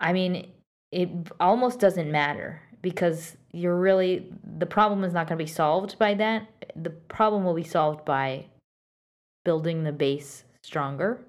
I 0.00 0.12
mean, 0.12 0.52
it 0.90 1.10
almost 1.40 1.80
doesn't 1.80 2.10
matter 2.10 2.62
because 2.82 3.36
you're 3.52 3.78
really 3.78 4.32
the 4.58 4.66
problem 4.66 5.04
is 5.04 5.12
not 5.12 5.26
going 5.28 5.38
to 5.38 5.44
be 5.44 5.50
solved 5.50 5.98
by 5.98 6.14
that. 6.14 6.48
The 6.74 6.90
problem 6.90 7.44
will 7.44 7.54
be 7.54 7.64
solved 7.64 8.04
by 8.04 8.46
building 9.44 9.84
the 9.84 9.92
base 9.92 10.44
stronger. 10.66 11.20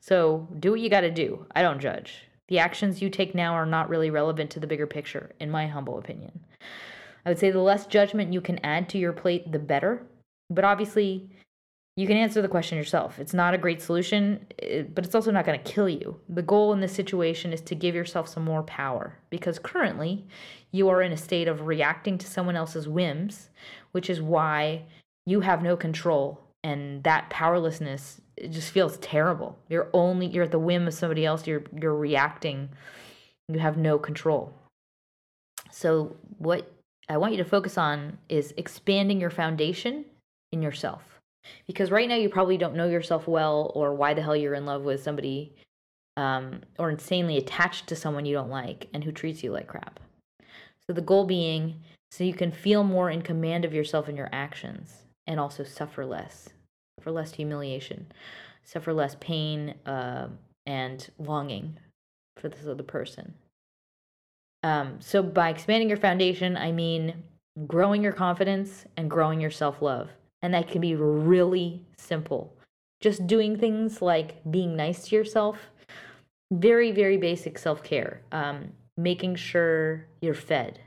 So 0.00 0.48
do 0.58 0.70
what 0.70 0.80
you 0.80 0.88
got 0.88 1.02
to 1.02 1.10
do. 1.10 1.44
I 1.54 1.60
don't 1.60 1.80
judge. 1.80 2.24
The 2.48 2.58
actions 2.58 3.02
you 3.02 3.10
take 3.10 3.34
now 3.34 3.52
are 3.52 3.66
not 3.66 3.90
really 3.90 4.08
relevant 4.08 4.50
to 4.52 4.60
the 4.60 4.66
bigger 4.66 4.86
picture, 4.86 5.32
in 5.38 5.50
my 5.50 5.66
humble 5.66 5.98
opinion. 5.98 6.40
I 7.26 7.28
would 7.28 7.38
say 7.38 7.50
the 7.50 7.60
less 7.60 7.86
judgment 7.86 8.32
you 8.32 8.40
can 8.40 8.58
add 8.64 8.88
to 8.88 8.98
your 8.98 9.12
plate, 9.12 9.52
the 9.52 9.58
better. 9.58 10.06
But 10.48 10.64
obviously, 10.64 11.28
you 11.96 12.06
can 12.06 12.16
answer 12.16 12.40
the 12.40 12.48
question 12.48 12.78
yourself. 12.78 13.18
It's 13.18 13.34
not 13.34 13.52
a 13.52 13.58
great 13.58 13.82
solution, 13.82 14.46
eh, 14.62 14.84
but 14.94 15.04
it's 15.04 15.14
also 15.14 15.30
not 15.30 15.44
going 15.44 15.60
to 15.62 15.72
kill 15.72 15.90
you. 15.90 16.18
The 16.30 16.42
goal 16.42 16.72
in 16.72 16.80
this 16.80 16.94
situation 16.94 17.52
is 17.52 17.60
to 17.62 17.74
give 17.74 17.94
yourself 17.94 18.28
some 18.28 18.44
more 18.44 18.62
power 18.62 19.18
because 19.28 19.58
currently 19.58 20.26
you 20.72 20.88
are 20.88 21.02
in 21.02 21.12
a 21.12 21.16
state 21.18 21.48
of 21.48 21.66
reacting 21.66 22.16
to 22.16 22.26
someone 22.26 22.56
else's 22.56 22.88
whims, 22.88 23.50
which 23.92 24.08
is 24.08 24.22
why 24.22 24.84
you 25.26 25.40
have 25.40 25.62
no 25.62 25.76
control 25.76 26.40
and 26.64 27.04
that 27.04 27.28
powerlessness 27.28 28.20
it 28.40 28.48
just 28.48 28.70
feels 28.70 28.96
terrible. 28.98 29.58
You're 29.68 29.88
only 29.92 30.26
you're 30.26 30.44
at 30.44 30.50
the 30.50 30.58
whim 30.58 30.86
of 30.86 30.94
somebody 30.94 31.24
else, 31.24 31.46
you're 31.46 31.64
you're 31.74 31.94
reacting. 31.94 32.70
You 33.48 33.58
have 33.58 33.76
no 33.76 33.98
control. 33.98 34.52
So 35.70 36.16
what 36.38 36.70
I 37.08 37.16
want 37.16 37.32
you 37.32 37.38
to 37.38 37.48
focus 37.48 37.78
on 37.78 38.18
is 38.28 38.52
expanding 38.56 39.20
your 39.20 39.30
foundation 39.30 40.04
in 40.52 40.62
yourself 40.62 41.02
because 41.66 41.90
right 41.90 42.08
now 42.08 42.14
you 42.14 42.28
probably 42.28 42.58
don't 42.58 42.74
know 42.74 42.88
yourself 42.88 43.26
well 43.26 43.72
or 43.74 43.94
why 43.94 44.14
the 44.14 44.22
hell 44.22 44.36
you're 44.36 44.54
in 44.54 44.66
love 44.66 44.82
with 44.82 45.02
somebody 45.02 45.54
um, 46.16 46.62
or 46.78 46.90
insanely 46.90 47.36
attached 47.36 47.86
to 47.86 47.96
someone 47.96 48.26
you 48.26 48.34
don't 48.34 48.50
like 48.50 48.88
and 48.92 49.04
who 49.04 49.12
treats 49.12 49.42
you 49.42 49.52
like 49.52 49.68
crap. 49.68 50.00
So 50.86 50.92
the 50.92 51.00
goal 51.00 51.24
being 51.24 51.82
so 52.10 52.24
you 52.24 52.34
can 52.34 52.50
feel 52.50 52.84
more 52.84 53.10
in 53.10 53.22
command 53.22 53.64
of 53.64 53.74
yourself 53.74 54.08
and 54.08 54.16
your 54.16 54.30
actions 54.32 55.04
and 55.26 55.38
also 55.38 55.62
suffer 55.62 56.04
less, 56.06 56.48
suffer 57.08 57.14
less 57.14 57.32
humiliation, 57.32 58.06
suffer 58.64 58.92
less 58.92 59.16
pain 59.20 59.74
uh, 59.86 60.28
and 60.66 61.08
longing 61.18 61.78
for 62.36 62.48
this 62.48 62.66
other 62.66 62.82
person. 62.82 63.34
Um, 64.62 64.96
so 65.00 65.22
by 65.22 65.48
expanding 65.50 65.88
your 65.88 65.98
foundation, 65.98 66.56
I 66.56 66.72
mean 66.72 67.22
growing 67.66 68.02
your 68.02 68.12
confidence 68.12 68.84
and 68.96 69.10
growing 69.10 69.40
your 69.40 69.50
self 69.50 69.80
love. 69.80 70.10
And 70.42 70.52
that 70.54 70.68
can 70.68 70.80
be 70.80 70.94
really 70.94 71.82
simple. 71.96 72.52
Just 73.00 73.26
doing 73.26 73.56
things 73.58 74.02
like 74.02 74.42
being 74.50 74.76
nice 74.76 75.08
to 75.08 75.16
yourself, 75.16 75.56
very, 76.52 76.92
very 76.92 77.16
basic 77.16 77.58
self 77.58 77.82
care. 77.82 78.20
Um, 78.32 78.72
making 78.96 79.36
sure 79.36 80.04
you're 80.20 80.34
fed, 80.34 80.80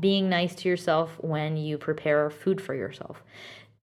being 0.00 0.28
nice 0.28 0.54
to 0.56 0.68
yourself 0.68 1.12
when 1.20 1.56
you 1.56 1.78
prepare 1.78 2.28
food 2.28 2.60
for 2.60 2.74
yourself, 2.74 3.22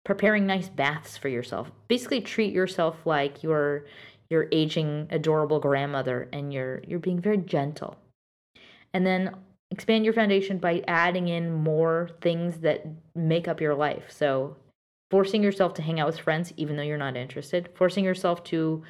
preparing 0.05 0.45
nice 0.45 0.69
baths 0.69 1.17
for 1.17 1.27
yourself. 1.27 1.69
Basically, 1.89 2.21
treat 2.21 2.53
yourself 2.53 3.05
like 3.05 3.43
you're 3.43 3.85
your 4.29 4.47
aging 4.51 5.07
adorable 5.11 5.59
grandmother 5.59 6.29
and 6.31 6.53
you're 6.53 6.81
you're 6.87 6.99
being 6.99 7.19
very 7.19 7.37
gentle 7.37 7.97
and 8.95 9.05
then 9.05 9.35
expand 9.71 10.05
your 10.05 10.13
foundation 10.13 10.57
by 10.57 10.81
adding 10.87 11.27
in 11.27 11.51
more 11.51 12.09
things 12.21 12.59
that 12.59 12.85
make 13.13 13.47
up 13.47 13.59
your 13.59 13.75
life. 13.75 14.05
So, 14.09 14.55
forcing 15.11 15.43
yourself 15.43 15.73
to 15.73 15.81
hang 15.81 15.99
out 15.99 16.07
with 16.07 16.19
friends 16.19 16.53
even 16.55 16.77
though 16.77 16.83
you're 16.83 16.97
not 16.97 17.17
interested, 17.17 17.69
forcing 17.75 18.05
yourself 18.05 18.43
to 18.45 18.83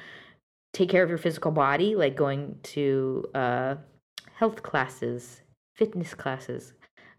take 0.72 0.88
care 0.88 1.02
of 1.02 1.08
your 1.08 1.18
physical 1.18 1.50
body, 1.50 1.96
like 1.96 2.14
going 2.14 2.56
to 2.62 3.24
uh, 3.34 3.74
health 4.34 4.62
classes, 4.62 5.42
fitness 5.74 6.14
classes, 6.14 6.72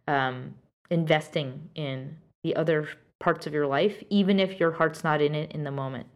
um, 0.08 0.56
investing 0.90 1.70
in 1.76 2.16
the 2.44 2.56
other 2.56 2.88
parts 3.20 3.48
of 3.48 3.54
your 3.54 3.68
life, 3.68 4.04
even 4.10 4.40
if 4.40 4.60
your 4.60 4.72
heart's 4.74 5.04
not 5.04 5.22
in 5.22 5.36
it 5.36 5.52
in 5.52 5.64
the 5.64 5.72
moment. 5.72 6.08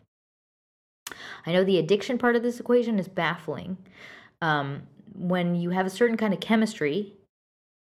I 1.45 1.51
know 1.51 1.63
the 1.63 1.79
addiction 1.79 2.17
part 2.17 2.35
of 2.35 2.43
this 2.43 2.59
equation 2.59 2.99
is 2.99 3.07
baffling. 3.07 3.77
Um, 4.41 4.83
when 5.15 5.55
you 5.55 5.71
have 5.71 5.85
a 5.85 5.89
certain 5.89 6.17
kind 6.17 6.33
of 6.33 6.39
chemistry 6.39 7.13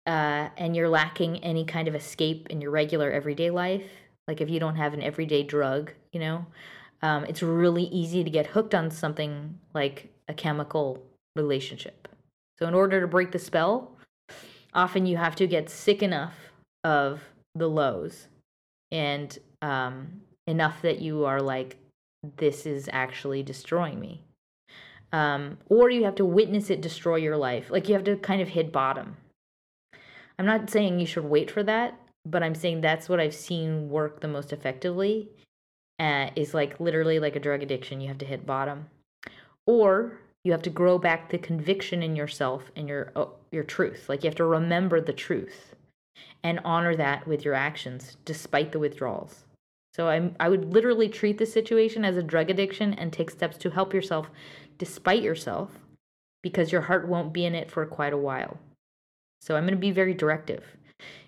uh, 0.06 0.50
and 0.58 0.76
you're 0.76 0.90
lacking 0.90 1.44
any 1.44 1.66
kind 1.66 1.88
of 1.88 1.96
escape 1.96 2.48
in 2.50 2.62
your 2.62 2.72
regular 2.72 3.12
everyday 3.12 3.50
life, 3.50 3.90
like 4.28 4.42
if 4.42 4.50
you 4.50 4.60
don't 4.60 4.76
have 4.76 4.94
an 4.94 5.02
everyday 5.02 5.44
drug, 5.44 5.92
you 6.12 6.20
know, 6.20 6.46
um, 7.02 7.26
it's 7.26 7.42
really 7.42 7.86
easy 7.86 8.24
to 8.24 8.30
get 8.30 8.48
hooked 8.48 8.76
on 8.76 8.92
something 8.92 9.58
like 9.74 10.14
a 10.28 10.34
chemical 10.34 11.04
relationship. 11.36 12.08
So, 12.58 12.68
in 12.68 12.74
order 12.74 13.00
to 13.00 13.08
break 13.08 13.32
the 13.32 13.40
spell, 13.40 13.96
often 14.74 15.06
you 15.06 15.18
have 15.18 15.36
to 15.38 15.48
get 15.48 15.70
sick 15.70 16.04
enough 16.04 16.36
of 16.84 17.22
the 17.56 17.70
lows 17.70 18.28
and 18.92 19.38
um, 19.62 20.22
enough 20.48 20.82
that 20.82 21.00
you 21.00 21.26
are 21.26 21.42
like, 21.42 21.78
this 22.38 22.66
is 22.66 22.90
actually 22.92 23.44
destroying 23.44 24.00
me. 24.00 24.22
Um, 25.12 25.58
or 25.68 25.90
you 25.90 26.04
have 26.04 26.16
to 26.16 26.26
witness 26.26 26.70
it 26.70 26.82
destroy 26.82 27.16
your 27.16 27.38
life. 27.38 27.70
Like 27.70 27.88
you 27.88 27.96
have 27.96 28.04
to 28.04 28.16
kind 28.18 28.42
of 28.42 28.50
hit 28.50 28.72
bottom. 28.72 29.18
I'm 30.38 30.46
not 30.46 30.70
saying 30.70 31.00
you 31.00 31.06
should 31.06 31.26
wait 31.26 31.50
for 31.50 31.64
that, 31.64 32.00
but 32.26 32.44
I'm 32.44 32.56
saying 32.56 32.82
that's 32.82 33.10
what 33.10 33.20
I've 33.20 33.36
seen 33.36 33.90
work 33.90 34.22
the 34.22 34.28
most 34.28 34.54
effectively. 34.54 35.30
Uh, 36.00 36.30
is 36.36 36.54
like 36.54 36.80
literally 36.80 37.20
like 37.20 37.36
a 37.36 37.42
drug 37.42 37.62
addiction. 37.62 38.00
You 38.00 38.08
have 38.08 38.20
to 38.20 38.26
hit 38.26 38.46
bottom, 38.46 38.86
or 39.68 40.18
you 40.46 40.54
have 40.54 40.62
to 40.62 40.70
grow 40.70 40.98
back 40.98 41.30
the 41.30 41.38
conviction 41.38 42.02
in 42.02 42.16
yourself 42.16 42.72
and 42.78 42.88
your 42.88 43.12
uh, 43.18 43.26
your 43.52 43.64
truth. 43.64 44.08
Like 44.08 44.24
you 44.24 44.30
have 44.30 44.38
to 44.38 44.46
remember 44.46 45.02
the 45.02 45.12
truth 45.12 45.76
and 46.44 46.60
honor 46.64 46.96
that 46.96 47.28
with 47.28 47.44
your 47.44 47.54
actions 47.54 48.18
despite 48.26 48.72
the 48.72 48.80
withdrawals. 48.80 49.46
So 49.94 50.08
I'm 50.08 50.36
I 50.40 50.50
would 50.50 50.74
literally 50.74 51.10
treat 51.10 51.38
the 51.38 51.46
situation 51.46 52.06
as 52.06 52.18
a 52.18 52.24
drug 52.24 52.50
addiction 52.50 52.94
and 52.94 53.12
take 53.12 53.30
steps 53.30 53.58
to 53.58 53.70
help 53.70 53.94
yourself 53.94 54.30
despite 54.78 55.22
yourself 55.22 55.72
because 56.42 56.72
your 56.72 56.82
heart 56.82 57.08
won't 57.08 57.34
be 57.34 57.46
in 57.46 57.56
it 57.56 57.70
for 57.70 57.86
quite 57.86 58.14
a 58.14 58.18
while. 58.18 58.58
So 59.42 59.56
I'm 59.56 59.64
going 59.64 59.74
to 59.74 59.80
be 59.80 59.92
very 59.92 60.14
directive. 60.14 60.64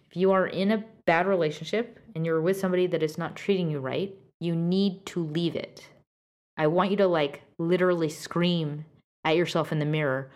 If 0.09 0.15
you 0.17 0.31
are 0.31 0.47
in 0.47 0.71
a 0.71 0.83
bad 1.05 1.27
relationship 1.27 1.99
and 2.15 2.25
you're 2.25 2.41
with 2.41 2.59
somebody 2.59 2.87
that 2.87 3.03
is 3.03 3.17
not 3.17 3.35
treating 3.35 3.69
you 3.69 3.79
right, 3.79 4.13
you 4.39 4.55
need 4.55 5.05
to 5.07 5.23
leave 5.23 5.55
it. 5.55 5.87
I 6.57 6.67
want 6.67 6.91
you 6.91 6.97
to 6.97 7.07
like 7.07 7.43
literally 7.57 8.09
scream 8.09 8.85
at 9.23 9.35
yourself 9.35 9.71
in 9.71 9.79
the 9.79 9.85
mirror, 9.85 10.29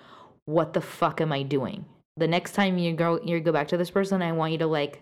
"What 0.45 0.73
the 0.73 0.81
fuck 0.81 1.21
am 1.21 1.31
I 1.31 1.43
doing?" 1.43 1.85
The 2.17 2.28
next 2.28 2.54
time 2.54 2.78
you 2.78 2.93
go 2.93 3.19
you 3.23 3.39
go 3.39 3.51
back 3.51 3.67
to 3.69 3.78
this 3.78 3.91
person, 3.91 4.21
I 4.21 4.32
want 4.32 4.51
you 4.51 4.58
to 4.60 4.67
like 4.67 5.01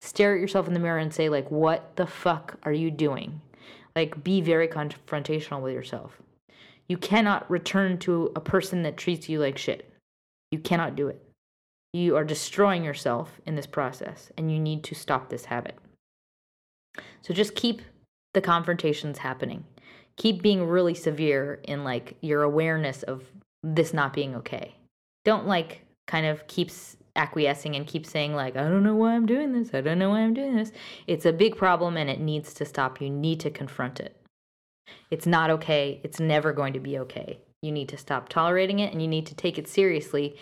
stare 0.00 0.34
at 0.34 0.40
yourself 0.40 0.66
in 0.66 0.74
the 0.74 0.80
mirror 0.80 0.98
and 0.98 1.12
say 1.12 1.28
like, 1.28 1.50
"What 1.50 1.96
the 1.96 2.06
fuck 2.06 2.56
are 2.62 2.72
you 2.72 2.90
doing?" 2.90 3.40
Like 3.96 4.22
be 4.22 4.40
very 4.40 4.68
confrontational 4.68 5.60
with 5.60 5.74
yourself. 5.74 6.20
You 6.88 6.96
cannot 6.96 7.50
return 7.50 7.98
to 7.98 8.32
a 8.36 8.40
person 8.40 8.82
that 8.82 8.96
treats 8.96 9.28
you 9.28 9.38
like 9.38 9.58
shit. 9.58 9.92
You 10.50 10.58
cannot 10.58 10.96
do 10.96 11.08
it. 11.08 11.22
You 11.92 12.16
are 12.16 12.24
destroying 12.24 12.84
yourself 12.84 13.40
in 13.46 13.54
this 13.54 13.66
process, 13.66 14.30
and 14.36 14.50
you 14.50 14.58
need 14.58 14.84
to 14.84 14.94
stop 14.94 15.28
this 15.28 15.46
habit. 15.46 15.76
So 17.22 17.34
just 17.34 17.54
keep 17.54 17.82
the 18.34 18.40
confrontations 18.40 19.18
happening. 19.18 19.64
Keep 20.16 20.42
being 20.42 20.66
really 20.66 20.94
severe 20.94 21.60
in 21.64 21.84
like 21.84 22.16
your 22.20 22.42
awareness 22.42 23.02
of 23.02 23.24
this 23.62 23.92
not 23.92 24.12
being 24.12 24.34
okay. 24.36 24.74
Don't 25.24 25.46
like 25.46 25.81
kind 26.06 26.26
of 26.26 26.46
keeps 26.46 26.96
acquiescing 27.14 27.76
and 27.76 27.86
keeps 27.86 28.10
saying 28.10 28.34
like 28.34 28.56
I 28.56 28.62
don't 28.62 28.82
know 28.82 28.96
why 28.96 29.14
I'm 29.14 29.26
doing 29.26 29.52
this. 29.52 29.74
I 29.74 29.80
don't 29.80 29.98
know 29.98 30.10
why 30.10 30.20
I'm 30.20 30.34
doing 30.34 30.56
this. 30.56 30.72
It's 31.06 31.26
a 31.26 31.32
big 31.32 31.56
problem 31.56 31.96
and 31.96 32.08
it 32.08 32.20
needs 32.20 32.54
to 32.54 32.64
stop. 32.64 33.00
You 33.00 33.10
need 33.10 33.40
to 33.40 33.50
confront 33.50 34.00
it. 34.00 34.16
It's 35.10 35.26
not 35.26 35.50
okay. 35.50 36.00
It's 36.02 36.20
never 36.20 36.52
going 36.52 36.72
to 36.72 36.80
be 36.80 36.98
okay. 36.98 37.38
You 37.62 37.70
need 37.70 37.88
to 37.90 37.96
stop 37.96 38.28
tolerating 38.28 38.80
it 38.80 38.92
and 38.92 39.00
you 39.00 39.08
need 39.08 39.26
to 39.26 39.34
take 39.34 39.58
it 39.58 39.68
seriously 39.68 40.36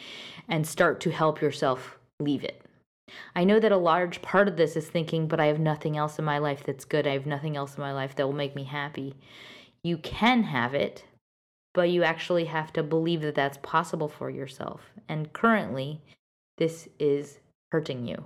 and 0.48 0.66
start 0.66 1.00
to 1.00 1.10
help 1.10 1.40
yourself 1.40 1.98
leave 2.18 2.44
it. 2.44 2.62
I 3.34 3.44
know 3.44 3.58
that 3.60 3.72
a 3.72 3.76
large 3.76 4.22
part 4.22 4.48
of 4.48 4.56
this 4.56 4.76
is 4.76 4.88
thinking, 4.88 5.26
but 5.26 5.40
I 5.40 5.46
have 5.46 5.58
nothing 5.58 5.96
else 5.96 6.18
in 6.18 6.24
my 6.24 6.38
life 6.38 6.62
that's 6.64 6.84
good. 6.84 7.06
I 7.06 7.12
have 7.12 7.26
nothing 7.26 7.56
else 7.56 7.76
in 7.76 7.82
my 7.82 7.92
life 7.92 8.14
that 8.14 8.26
will 8.26 8.34
make 8.34 8.54
me 8.54 8.64
happy. 8.64 9.16
You 9.82 9.98
can 9.98 10.44
have 10.44 10.74
it, 10.74 11.04
but 11.74 11.90
you 11.90 12.02
actually 12.02 12.46
have 12.46 12.72
to 12.72 12.82
believe 12.82 13.22
that 13.22 13.34
that's 13.34 13.58
possible 13.62 14.08
for 14.08 14.30
yourself. 14.30 14.82
And 15.08 15.32
currently, 15.32 16.00
this 16.58 16.88
is 16.98 17.38
hurting 17.72 18.06
you. 18.06 18.24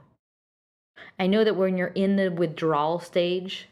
I 1.18 1.26
know 1.26 1.44
that 1.44 1.56
when 1.56 1.76
you're 1.76 1.88
in 1.88 2.16
the 2.16 2.30
withdrawal 2.30 3.00
stage, 3.00 3.68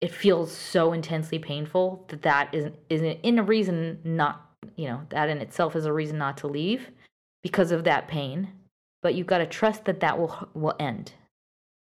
it 0.00 0.12
feels 0.12 0.52
so 0.52 0.92
intensely 0.92 1.38
painful 1.38 2.04
that 2.08 2.22
that 2.22 2.54
isn't 2.54 2.74
isn't 2.88 3.18
in 3.22 3.38
a 3.38 3.42
reason 3.42 3.98
not 4.04 4.50
you 4.76 4.86
know 4.86 5.00
that 5.10 5.28
in 5.28 5.38
itself 5.38 5.74
is 5.74 5.86
a 5.86 5.92
reason 5.92 6.18
not 6.18 6.36
to 6.36 6.46
leave 6.46 6.90
because 7.42 7.72
of 7.72 7.84
that 7.84 8.08
pain 8.08 8.48
but 9.02 9.14
you've 9.14 9.26
got 9.26 9.38
to 9.38 9.46
trust 9.46 9.84
that 9.84 10.00
that 10.00 10.18
will 10.18 10.48
will 10.54 10.74
end 10.78 11.12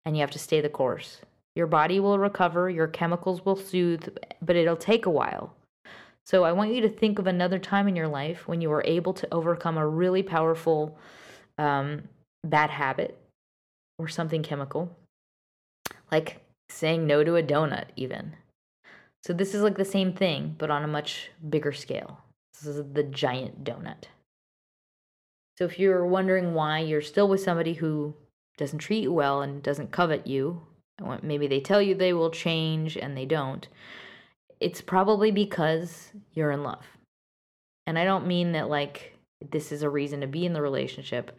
and 0.05 0.15
you 0.15 0.21
have 0.21 0.31
to 0.31 0.39
stay 0.39 0.61
the 0.61 0.69
course 0.69 1.21
your 1.55 1.67
body 1.67 1.99
will 1.99 2.19
recover 2.19 2.69
your 2.69 2.87
chemicals 2.87 3.43
will 3.45 3.55
soothe 3.55 4.07
but 4.41 4.55
it'll 4.55 4.77
take 4.77 5.05
a 5.05 5.09
while 5.09 5.53
so 6.27 6.43
i 6.43 6.51
want 6.51 6.73
you 6.73 6.81
to 6.81 6.89
think 6.89 7.17
of 7.17 7.27
another 7.27 7.57
time 7.59 7.87
in 7.87 7.95
your 7.95 8.07
life 8.07 8.47
when 8.47 8.61
you 8.61 8.69
were 8.69 8.83
able 8.85 9.13
to 9.13 9.27
overcome 9.33 9.77
a 9.77 9.87
really 9.87 10.21
powerful 10.21 10.97
um, 11.57 12.03
bad 12.43 12.69
habit 12.69 13.17
or 13.97 14.07
something 14.07 14.43
chemical 14.43 14.95
like 16.11 16.41
saying 16.69 17.07
no 17.07 17.23
to 17.23 17.35
a 17.35 17.43
donut, 17.43 17.85
even. 17.95 18.35
So 19.23 19.33
this 19.33 19.53
is 19.53 19.61
like 19.61 19.77
the 19.77 19.85
same 19.85 20.13
thing, 20.13 20.55
but 20.57 20.69
on 20.69 20.83
a 20.83 20.87
much 20.87 21.31
bigger 21.49 21.71
scale. 21.71 22.19
This 22.53 22.75
is 22.75 22.93
the 22.93 23.03
giant 23.03 23.63
donut. 23.63 24.05
So 25.57 25.65
if 25.65 25.79
you're 25.79 26.05
wondering 26.05 26.53
why 26.53 26.79
you're 26.79 27.01
still 27.01 27.27
with 27.27 27.41
somebody 27.41 27.73
who 27.73 28.13
doesn't 28.57 28.79
treat 28.79 29.03
you 29.03 29.11
well 29.11 29.41
and 29.41 29.63
doesn't 29.63 29.91
covet 29.91 30.27
you, 30.27 30.61
maybe 31.21 31.47
they 31.47 31.59
tell 31.59 31.81
you 31.81 31.95
they 31.95 32.13
will 32.13 32.29
change 32.29 32.95
and 32.95 33.17
they 33.17 33.25
don't, 33.25 33.67
it's 34.59 34.81
probably 34.81 35.31
because 35.31 36.11
you're 36.33 36.51
in 36.51 36.63
love. 36.63 36.85
And 37.85 37.97
I 37.97 38.03
don't 38.03 38.27
mean 38.27 38.51
that 38.53 38.69
like 38.69 39.17
this 39.51 39.71
is 39.71 39.83
a 39.83 39.89
reason 39.89 40.21
to 40.21 40.27
be 40.27 40.45
in 40.45 40.53
the 40.53 40.61
relationship. 40.61 41.37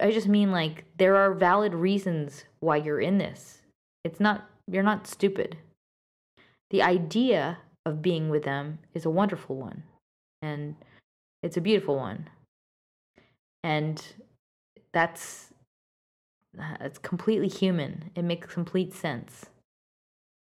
I 0.00 0.10
just 0.10 0.28
mean 0.28 0.52
like 0.52 0.84
there 0.98 1.16
are 1.16 1.34
valid 1.34 1.74
reasons 1.74 2.44
why 2.60 2.76
you're 2.76 3.00
in 3.00 3.18
this. 3.18 3.60
It's 4.04 4.20
not 4.20 4.48
you're 4.70 4.82
not 4.82 5.06
stupid. 5.06 5.56
The 6.70 6.82
idea 6.82 7.58
of 7.84 8.02
being 8.02 8.30
with 8.30 8.44
them 8.44 8.78
is 8.94 9.04
a 9.04 9.10
wonderful 9.10 9.56
one, 9.56 9.82
and 10.40 10.76
it's 11.42 11.56
a 11.56 11.60
beautiful 11.60 11.96
one. 11.96 12.30
And 13.62 14.02
that's 14.92 15.50
it's 16.80 16.98
completely 16.98 17.48
human. 17.48 18.10
It 18.14 18.22
makes 18.22 18.52
complete 18.52 18.94
sense. 18.94 19.46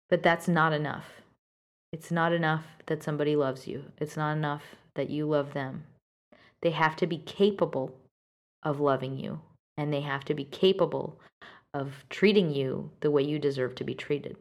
But 0.10 0.24
that's 0.24 0.48
not 0.48 0.74
enough. 0.74 1.19
It's 1.92 2.12
not 2.12 2.34
enough 2.34 2.66
that 2.86 3.04
somebody 3.04 3.36
loves 3.36 3.68
you. 3.68 3.86
It's 3.98 4.16
not 4.16 4.38
enough 4.38 4.64
that 4.96 5.10
you 5.10 5.26
love 5.28 5.54
them. 5.54 5.86
They 6.62 6.72
have 6.72 6.96
to 6.98 7.08
be 7.08 7.18
capable 7.18 7.96
of 8.64 8.80
loving 8.80 9.18
you, 9.18 9.40
and 9.78 9.94
they 9.94 10.02
have 10.02 10.26
to 10.26 10.34
be 10.34 10.44
capable 10.44 11.20
of 11.74 12.06
treating 12.10 12.54
you 12.54 12.92
the 13.00 13.12
way 13.12 13.24
you 13.24 13.40
deserve 13.40 13.76
to 13.76 13.84
be 13.84 13.96
treated. 13.96 14.36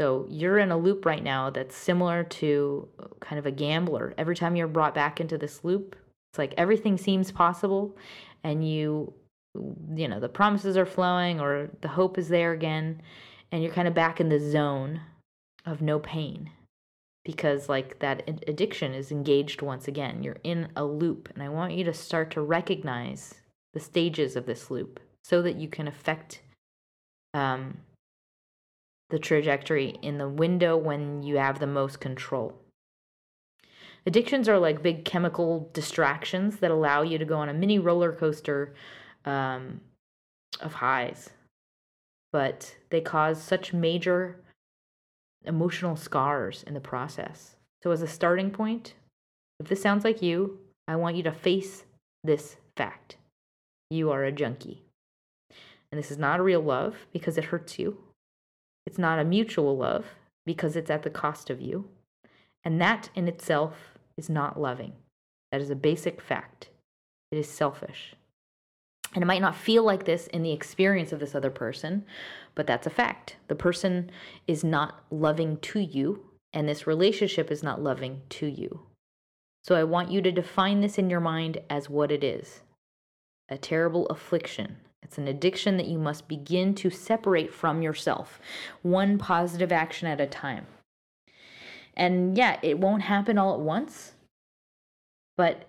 So 0.00 0.26
you're 0.28 0.58
in 0.58 0.70
a 0.70 0.78
loop 0.78 1.04
right 1.04 1.22
now 1.22 1.50
that's 1.50 1.76
similar 1.76 2.22
to 2.22 2.88
uh, 3.00 3.06
kind 3.20 3.38
of 3.38 3.46
a 3.46 3.50
gambler. 3.50 4.14
Every 4.16 4.36
time 4.36 4.54
you're 4.54 4.68
brought 4.68 4.94
back 4.94 5.20
into 5.20 5.36
this 5.36 5.64
loop, 5.64 5.96
it's 6.32 6.38
like 6.38 6.54
everything 6.56 6.96
seems 6.96 7.32
possible 7.32 7.96
and 8.44 8.68
you 8.68 9.12
you 9.96 10.06
know, 10.06 10.20
the 10.20 10.28
promises 10.28 10.76
are 10.76 10.86
flowing 10.86 11.40
or 11.40 11.68
the 11.80 11.88
hope 11.88 12.16
is 12.16 12.28
there 12.28 12.52
again 12.52 13.02
and 13.50 13.62
you're 13.62 13.72
kind 13.72 13.88
of 13.88 13.94
back 13.94 14.20
in 14.20 14.28
the 14.28 14.38
zone 14.38 15.00
of 15.66 15.82
no 15.82 15.98
pain 15.98 16.50
because 17.24 17.68
like 17.68 17.98
that 17.98 18.26
addiction 18.48 18.94
is 18.94 19.12
engaged 19.12 19.60
once 19.60 19.86
again. 19.86 20.22
You're 20.22 20.38
in 20.44 20.68
a 20.76 20.84
loop 20.84 21.28
and 21.34 21.42
I 21.42 21.50
want 21.50 21.74
you 21.74 21.84
to 21.84 21.92
start 21.92 22.30
to 22.32 22.40
recognize 22.40 23.34
the 23.74 23.80
stages 23.80 24.34
of 24.34 24.46
this 24.46 24.70
loop 24.70 24.98
so 25.24 25.42
that 25.42 25.56
you 25.56 25.68
can 25.68 25.86
affect 25.86 26.40
um, 27.34 27.76
the 29.10 29.18
trajectory 29.18 29.98
in 30.00 30.16
the 30.16 30.28
window 30.28 30.76
when 30.76 31.22
you 31.22 31.36
have 31.36 31.58
the 31.58 31.66
most 31.66 32.00
control. 32.00 32.58
Addictions 34.06 34.48
are 34.48 34.58
like 34.58 34.82
big 34.82 35.04
chemical 35.04 35.68
distractions 35.74 36.60
that 36.60 36.70
allow 36.70 37.02
you 37.02 37.18
to 37.18 37.26
go 37.26 37.36
on 37.36 37.50
a 37.50 37.54
mini 37.54 37.78
roller 37.78 38.12
coaster 38.12 38.74
um, 39.26 39.82
of 40.62 40.72
highs, 40.72 41.28
but 42.32 42.74
they 42.88 43.02
cause 43.02 43.42
such 43.42 43.74
major 43.74 44.40
emotional 45.44 45.96
scars 45.96 46.64
in 46.66 46.74
the 46.74 46.80
process. 46.80 47.56
So, 47.82 47.90
as 47.90 48.02
a 48.02 48.08
starting 48.08 48.50
point, 48.50 48.94
if 49.60 49.68
this 49.68 49.82
sounds 49.82 50.04
like 50.04 50.22
you, 50.22 50.58
I 50.86 50.96
want 50.96 51.16
you 51.16 51.22
to 51.24 51.32
face 51.32 51.84
this 52.24 52.56
fact 52.76 53.16
you 53.90 54.10
are 54.10 54.24
a 54.24 54.32
junkie. 54.32 54.82
And 55.90 55.98
this 55.98 56.10
is 56.10 56.18
not 56.18 56.40
a 56.40 56.42
real 56.42 56.60
love 56.60 57.06
because 57.12 57.38
it 57.38 57.46
hurts 57.46 57.78
you. 57.78 57.98
It's 58.86 58.98
not 58.98 59.18
a 59.18 59.24
mutual 59.24 59.76
love 59.76 60.04
because 60.44 60.76
it's 60.76 60.90
at 60.90 61.02
the 61.02 61.10
cost 61.10 61.50
of 61.50 61.60
you. 61.60 61.88
And 62.64 62.80
that 62.80 63.10
in 63.14 63.28
itself 63.28 63.98
is 64.16 64.28
not 64.28 64.60
loving. 64.60 64.92
That 65.52 65.60
is 65.60 65.70
a 65.70 65.76
basic 65.76 66.20
fact. 66.20 66.68
It 67.30 67.38
is 67.38 67.48
selfish. 67.48 68.14
And 69.14 69.22
it 69.22 69.26
might 69.26 69.42
not 69.42 69.56
feel 69.56 69.84
like 69.84 70.04
this 70.04 70.26
in 70.28 70.42
the 70.42 70.52
experience 70.52 71.12
of 71.12 71.20
this 71.20 71.34
other 71.34 71.50
person, 71.50 72.04
but 72.54 72.66
that's 72.66 72.86
a 72.86 72.90
fact. 72.90 73.36
The 73.48 73.54
person 73.54 74.10
is 74.46 74.62
not 74.62 75.02
loving 75.10 75.56
to 75.58 75.80
you, 75.80 76.26
and 76.52 76.68
this 76.68 76.86
relationship 76.86 77.50
is 77.50 77.62
not 77.62 77.82
loving 77.82 78.22
to 78.30 78.46
you. 78.46 78.82
So 79.64 79.74
I 79.74 79.84
want 79.84 80.10
you 80.10 80.20
to 80.22 80.32
define 80.32 80.80
this 80.80 80.98
in 80.98 81.10
your 81.10 81.20
mind 81.20 81.58
as 81.68 81.90
what 81.90 82.10
it 82.10 82.24
is 82.24 82.60
a 83.50 83.56
terrible 83.56 84.06
affliction. 84.06 84.76
It's 85.02 85.16
an 85.16 85.28
addiction 85.28 85.78
that 85.78 85.86
you 85.86 85.98
must 85.98 86.28
begin 86.28 86.74
to 86.76 86.90
separate 86.90 87.52
from 87.52 87.80
yourself, 87.80 88.40
one 88.82 89.16
positive 89.16 89.72
action 89.72 90.06
at 90.06 90.20
a 90.20 90.26
time. 90.26 90.66
And 91.96 92.36
yeah, 92.36 92.58
it 92.62 92.78
won't 92.78 93.02
happen 93.02 93.38
all 93.38 93.54
at 93.54 93.60
once, 93.60 94.12
but 95.36 95.64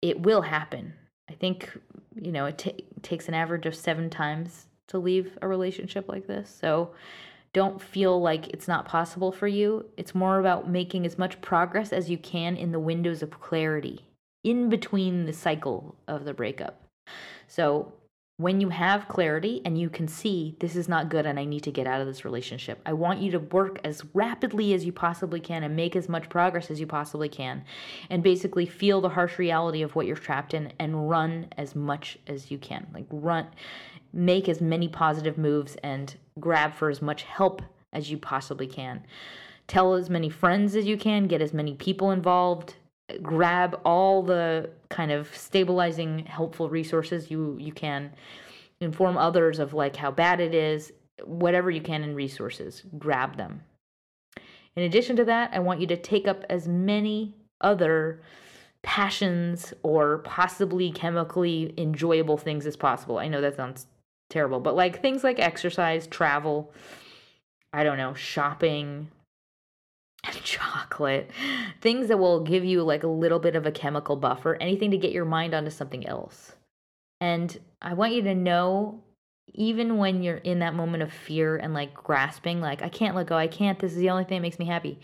it 0.00 0.20
will 0.20 0.42
happen. 0.42 0.94
I 1.28 1.34
think, 1.34 1.70
you 2.14 2.32
know, 2.32 2.46
it 2.46 2.58
t- 2.58 2.84
takes 3.02 3.28
an 3.28 3.34
average 3.34 3.66
of 3.66 3.74
seven 3.74 4.10
times 4.10 4.66
to 4.88 4.98
leave 4.98 5.36
a 5.42 5.48
relationship 5.48 6.08
like 6.08 6.26
this. 6.26 6.54
So 6.60 6.92
don't 7.52 7.80
feel 7.80 8.20
like 8.20 8.48
it's 8.48 8.68
not 8.68 8.86
possible 8.86 9.32
for 9.32 9.46
you. 9.46 9.86
It's 9.96 10.14
more 10.14 10.38
about 10.38 10.68
making 10.68 11.06
as 11.06 11.18
much 11.18 11.40
progress 11.40 11.92
as 11.92 12.10
you 12.10 12.18
can 12.18 12.56
in 12.56 12.72
the 12.72 12.78
windows 12.78 13.22
of 13.22 13.40
clarity 13.40 14.04
in 14.44 14.68
between 14.68 15.26
the 15.26 15.32
cycle 15.32 15.94
of 16.06 16.24
the 16.24 16.34
breakup. 16.34 16.80
So 17.46 17.92
when 18.38 18.60
you 18.60 18.68
have 18.68 19.08
clarity 19.08 19.60
and 19.64 19.76
you 19.76 19.90
can 19.90 20.06
see 20.06 20.54
this 20.60 20.76
is 20.76 20.88
not 20.88 21.08
good 21.08 21.26
and 21.26 21.40
I 21.40 21.44
need 21.44 21.64
to 21.64 21.72
get 21.72 21.88
out 21.88 22.00
of 22.00 22.06
this 22.06 22.24
relationship, 22.24 22.80
I 22.86 22.92
want 22.92 23.20
you 23.20 23.32
to 23.32 23.40
work 23.40 23.80
as 23.82 24.04
rapidly 24.14 24.72
as 24.74 24.84
you 24.84 24.92
possibly 24.92 25.40
can 25.40 25.64
and 25.64 25.74
make 25.74 25.96
as 25.96 26.08
much 26.08 26.28
progress 26.28 26.70
as 26.70 26.78
you 26.78 26.86
possibly 26.86 27.28
can 27.28 27.64
and 28.08 28.22
basically 28.22 28.64
feel 28.64 29.00
the 29.00 29.08
harsh 29.08 29.40
reality 29.40 29.82
of 29.82 29.96
what 29.96 30.06
you're 30.06 30.14
trapped 30.14 30.54
in 30.54 30.72
and 30.78 31.10
run 31.10 31.48
as 31.56 31.74
much 31.74 32.16
as 32.28 32.48
you 32.48 32.58
can. 32.58 32.86
Like, 32.94 33.06
run, 33.10 33.48
make 34.12 34.48
as 34.48 34.60
many 34.60 34.86
positive 34.86 35.36
moves 35.36 35.76
and 35.82 36.14
grab 36.38 36.74
for 36.74 36.90
as 36.90 37.02
much 37.02 37.24
help 37.24 37.60
as 37.92 38.08
you 38.08 38.18
possibly 38.18 38.68
can. 38.68 39.04
Tell 39.66 39.94
as 39.94 40.08
many 40.08 40.30
friends 40.30 40.76
as 40.76 40.86
you 40.86 40.96
can, 40.96 41.26
get 41.26 41.42
as 41.42 41.52
many 41.52 41.74
people 41.74 42.12
involved, 42.12 42.76
grab 43.22 43.80
all 43.84 44.22
the 44.22 44.70
kind 44.90 45.10
of 45.10 45.34
stabilizing 45.34 46.26
helpful 46.26 46.68
resources 46.68 47.30
you 47.30 47.56
you 47.58 47.72
can. 47.72 48.12
Inform 48.80 49.16
others 49.16 49.58
of 49.58 49.74
like 49.74 49.96
how 49.96 50.10
bad 50.10 50.40
it 50.40 50.54
is 50.54 50.92
whatever 51.24 51.70
you 51.70 51.80
can 51.80 52.02
in 52.02 52.14
resources 52.14 52.82
grab 52.98 53.36
them. 53.36 53.62
In 54.76 54.84
addition 54.84 55.16
to 55.16 55.24
that 55.24 55.50
i 55.52 55.58
want 55.58 55.80
you 55.80 55.86
to 55.88 55.96
take 55.96 56.28
up 56.28 56.44
as 56.48 56.68
many 56.68 57.34
other 57.60 58.20
passions 58.82 59.74
or 59.82 60.18
possibly 60.18 60.92
chemically 60.92 61.74
enjoyable 61.76 62.36
things 62.36 62.64
as 62.64 62.76
possible. 62.76 63.18
I 63.18 63.26
know 63.26 63.40
that 63.40 63.56
sounds 63.56 63.86
terrible 64.30 64.60
but 64.60 64.76
like 64.76 65.00
things 65.00 65.24
like 65.24 65.38
exercise 65.38 66.06
travel 66.06 66.72
i 67.72 67.82
don't 67.82 67.96
know 67.96 68.12
shopping 68.14 69.08
chocolate, 70.42 71.30
things 71.80 72.08
that 72.08 72.18
will 72.18 72.40
give 72.40 72.64
you 72.64 72.82
like 72.82 73.02
a 73.02 73.08
little 73.08 73.38
bit 73.38 73.56
of 73.56 73.66
a 73.66 73.72
chemical 73.72 74.16
buffer, 74.16 74.56
anything 74.60 74.90
to 74.90 74.98
get 74.98 75.12
your 75.12 75.24
mind 75.24 75.54
onto 75.54 75.70
something 75.70 76.06
else. 76.06 76.52
And 77.20 77.58
I 77.82 77.94
want 77.94 78.14
you 78.14 78.22
to 78.22 78.34
know, 78.34 79.02
even 79.54 79.96
when 79.96 80.22
you're 80.22 80.36
in 80.36 80.60
that 80.60 80.74
moment 80.74 81.02
of 81.02 81.12
fear 81.12 81.56
and 81.56 81.74
like 81.74 81.94
grasping, 81.94 82.60
like, 82.60 82.82
I 82.82 82.88
can't 82.88 83.16
let 83.16 83.26
go, 83.26 83.36
I 83.36 83.48
can't, 83.48 83.78
this 83.78 83.92
is 83.92 83.98
the 83.98 84.10
only 84.10 84.24
thing 84.24 84.38
that 84.38 84.42
makes 84.42 84.58
me 84.58 84.66
happy. 84.66 85.00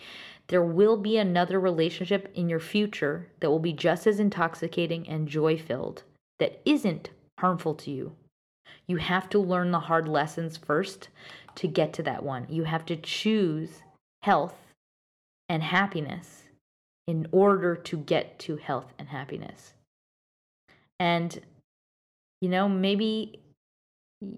There 0.49 0.63
will 0.63 0.97
be 0.97 1.17
another 1.17 1.59
relationship 1.59 2.31
in 2.35 2.49
your 2.49 2.61
future 2.61 3.29
that 3.41 3.51
will 3.51 3.59
be 3.59 3.73
just 3.73 4.07
as 4.07 4.21
intoxicating 4.21 5.09
and 5.09 5.27
joy 5.27 5.57
filled 5.57 6.03
that 6.39 6.61
isn't 6.65 7.11
harmful 7.39 7.75
to 7.75 7.91
you. 7.91 8.13
You 8.87 8.97
have 8.97 9.31
to 9.31 9.39
learn 9.39 9.71
the 9.71 9.81
hard 9.81 10.07
lessons 10.07 10.57
first 10.57 11.09
to 11.55 11.67
get 11.67 11.93
to 11.95 12.03
that 12.03 12.23
one. 12.23 12.47
You 12.51 12.65
have 12.65 12.85
to 12.87 12.97
choose 12.97 13.83
health 14.23 14.64
and 15.49 15.63
happiness 15.63 16.45
in 17.07 17.27
order 17.33 17.77
to 17.77 17.97
get 17.99 18.39
to 18.41 18.57
health 18.57 18.93
and 18.99 19.09
happiness. 19.09 19.75
And, 20.99 21.39
you 22.41 22.49
know, 22.49 22.69
maybe 22.69 23.41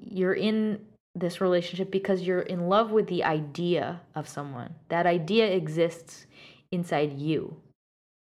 you're 0.01 0.35
in 0.35 0.81
this 1.15 1.41
relationship 1.41 1.91
because 1.91 2.23
you're 2.23 2.41
in 2.41 2.69
love 2.69 2.91
with 2.91 3.07
the 3.07 3.25
idea 3.25 4.01
of 4.15 4.29
someone. 4.29 4.75
That 4.89 5.07
idea 5.07 5.47
exists 5.47 6.27
inside 6.73 7.19
you. 7.19 7.57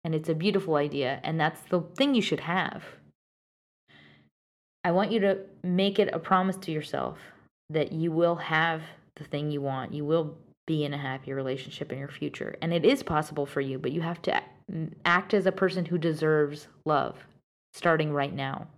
And 0.04 0.14
it's 0.14 0.28
a 0.28 0.34
beautiful 0.34 0.76
idea. 0.76 1.20
And 1.24 1.40
that's 1.40 1.60
the 1.62 1.80
thing 1.96 2.14
you 2.14 2.22
should 2.22 2.40
have. 2.40 2.84
I 4.84 4.92
want 4.92 5.10
you 5.10 5.20
to 5.20 5.38
make 5.64 5.98
it 5.98 6.08
a 6.12 6.18
promise 6.18 6.56
to 6.56 6.70
yourself 6.70 7.18
that 7.70 7.92
you 7.92 8.12
will 8.12 8.36
have 8.36 8.82
the 9.16 9.24
thing 9.24 9.50
you 9.50 9.60
want. 9.60 9.92
You 9.92 10.04
will 10.04 10.36
be 10.68 10.84
in 10.84 10.92
a 10.92 10.98
happy 10.98 11.32
relationship 11.32 11.90
in 11.90 11.98
your 11.98 12.08
future. 12.08 12.54
And 12.60 12.74
it 12.74 12.84
is 12.84 13.02
possible 13.02 13.46
for 13.46 13.62
you, 13.62 13.78
but 13.78 13.90
you 13.90 14.02
have 14.02 14.20
to 14.22 14.42
act 15.06 15.32
as 15.32 15.46
a 15.46 15.52
person 15.52 15.86
who 15.86 15.96
deserves 15.96 16.68
love 16.84 17.16
starting 17.72 18.12
right 18.12 18.34
now. 18.34 18.68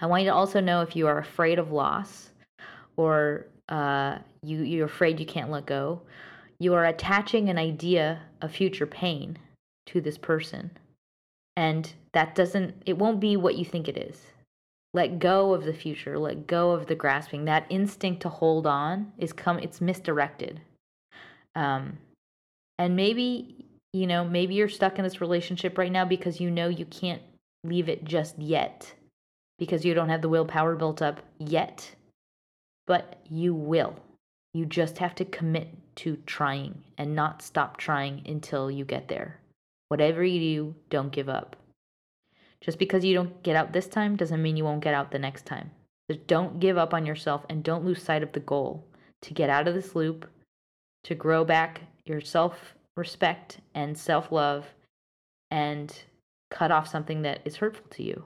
I 0.00 0.06
want 0.06 0.22
you 0.22 0.30
to 0.30 0.34
also 0.34 0.60
know 0.60 0.80
if 0.80 0.96
you 0.96 1.06
are 1.06 1.18
afraid 1.18 1.58
of 1.58 1.70
loss 1.70 2.30
or 2.96 3.46
uh, 3.68 4.18
you, 4.42 4.62
you're 4.62 4.86
afraid 4.86 5.20
you 5.20 5.26
can't 5.26 5.50
let 5.50 5.66
go, 5.66 6.00
you 6.58 6.72
are 6.72 6.86
attaching 6.86 7.50
an 7.50 7.58
idea 7.58 8.22
of 8.40 8.50
future 8.50 8.86
pain 8.86 9.36
to 9.86 10.00
this 10.00 10.16
person. 10.16 10.70
And 11.54 11.92
that 12.12 12.34
doesn't, 12.34 12.82
it 12.86 12.96
won't 12.96 13.20
be 13.20 13.36
what 13.36 13.56
you 13.56 13.64
think 13.66 13.88
it 13.88 13.98
is 13.98 14.31
let 14.94 15.18
go 15.18 15.54
of 15.54 15.64
the 15.64 15.72
future 15.72 16.18
let 16.18 16.46
go 16.46 16.72
of 16.72 16.86
the 16.86 16.94
grasping. 16.94 17.44
That 17.44 17.66
instinct 17.70 18.22
to 18.22 18.28
hold 18.28 18.66
on 18.66 19.12
is 19.18 19.32
come 19.32 19.58
it's 19.58 19.80
misdirected. 19.80 20.60
Um 21.54 21.98
and 22.78 22.96
maybe 22.96 23.66
you 23.92 24.06
know 24.06 24.24
maybe 24.24 24.54
you're 24.54 24.68
stuck 24.68 24.98
in 24.98 25.04
this 25.04 25.20
relationship 25.20 25.78
right 25.78 25.92
now 25.92 26.04
because 26.04 26.40
you 26.40 26.50
know 26.50 26.68
you 26.68 26.86
can't 26.86 27.22
leave 27.64 27.88
it 27.88 28.04
just 28.04 28.38
yet 28.38 28.92
because 29.58 29.84
you 29.84 29.94
don't 29.94 30.08
have 30.08 30.22
the 30.22 30.28
willpower 30.28 30.74
built 30.74 31.00
up 31.00 31.20
yet 31.38 31.94
but 32.86 33.20
you 33.30 33.54
will. 33.54 33.94
You 34.54 34.66
just 34.66 34.98
have 34.98 35.14
to 35.16 35.24
commit 35.24 35.68
to 35.96 36.16
trying 36.26 36.82
and 36.98 37.14
not 37.14 37.42
stop 37.42 37.76
trying 37.76 38.22
until 38.26 38.70
you 38.70 38.84
get 38.84 39.08
there. 39.08 39.40
Whatever 39.88 40.24
you 40.24 40.40
do 40.40 40.74
don't 40.90 41.12
give 41.12 41.28
up 41.28 41.56
just 42.62 42.78
because 42.78 43.04
you 43.04 43.14
don't 43.14 43.42
get 43.42 43.56
out 43.56 43.72
this 43.72 43.88
time 43.88 44.16
doesn't 44.16 44.40
mean 44.40 44.56
you 44.56 44.64
won't 44.64 44.84
get 44.84 44.94
out 44.94 45.10
the 45.10 45.18
next 45.18 45.44
time. 45.44 45.70
So 46.10 46.16
don't 46.26 46.60
give 46.60 46.78
up 46.78 46.94
on 46.94 47.04
yourself 47.04 47.44
and 47.50 47.62
don't 47.62 47.84
lose 47.84 48.02
sight 48.02 48.22
of 48.22 48.32
the 48.32 48.40
goal 48.40 48.84
to 49.22 49.34
get 49.34 49.50
out 49.50 49.68
of 49.68 49.74
this 49.74 49.94
loop, 49.94 50.28
to 51.04 51.14
grow 51.14 51.44
back 51.44 51.82
your 52.04 52.20
self 52.20 52.74
respect 52.96 53.58
and 53.74 53.98
self 53.98 54.30
love, 54.30 54.66
and 55.50 56.02
cut 56.50 56.70
off 56.70 56.88
something 56.88 57.22
that 57.22 57.40
is 57.44 57.56
hurtful 57.56 57.86
to 57.90 58.02
you. 58.02 58.24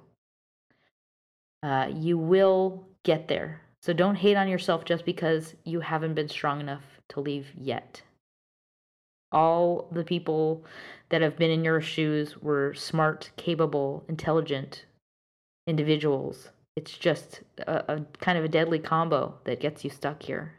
Uh, 1.62 1.90
you 1.94 2.18
will 2.18 2.84
get 3.04 3.28
there. 3.28 3.62
So 3.82 3.92
don't 3.92 4.16
hate 4.16 4.36
on 4.36 4.48
yourself 4.48 4.84
just 4.84 5.04
because 5.04 5.54
you 5.64 5.80
haven't 5.80 6.14
been 6.14 6.28
strong 6.28 6.60
enough 6.60 6.82
to 7.10 7.20
leave 7.20 7.46
yet. 7.56 8.02
All 9.36 9.86
the 9.92 10.02
people 10.02 10.64
that 11.10 11.20
have 11.20 11.36
been 11.36 11.50
in 11.50 11.62
your 11.62 11.82
shoes 11.82 12.38
were 12.38 12.72
smart, 12.72 13.30
capable, 13.36 14.02
intelligent 14.08 14.86
individuals. 15.66 16.48
It's 16.74 16.96
just 16.96 17.42
a, 17.58 17.96
a 17.96 18.00
kind 18.18 18.38
of 18.38 18.44
a 18.44 18.48
deadly 18.48 18.78
combo 18.78 19.34
that 19.44 19.60
gets 19.60 19.84
you 19.84 19.90
stuck 19.90 20.22
here. 20.22 20.54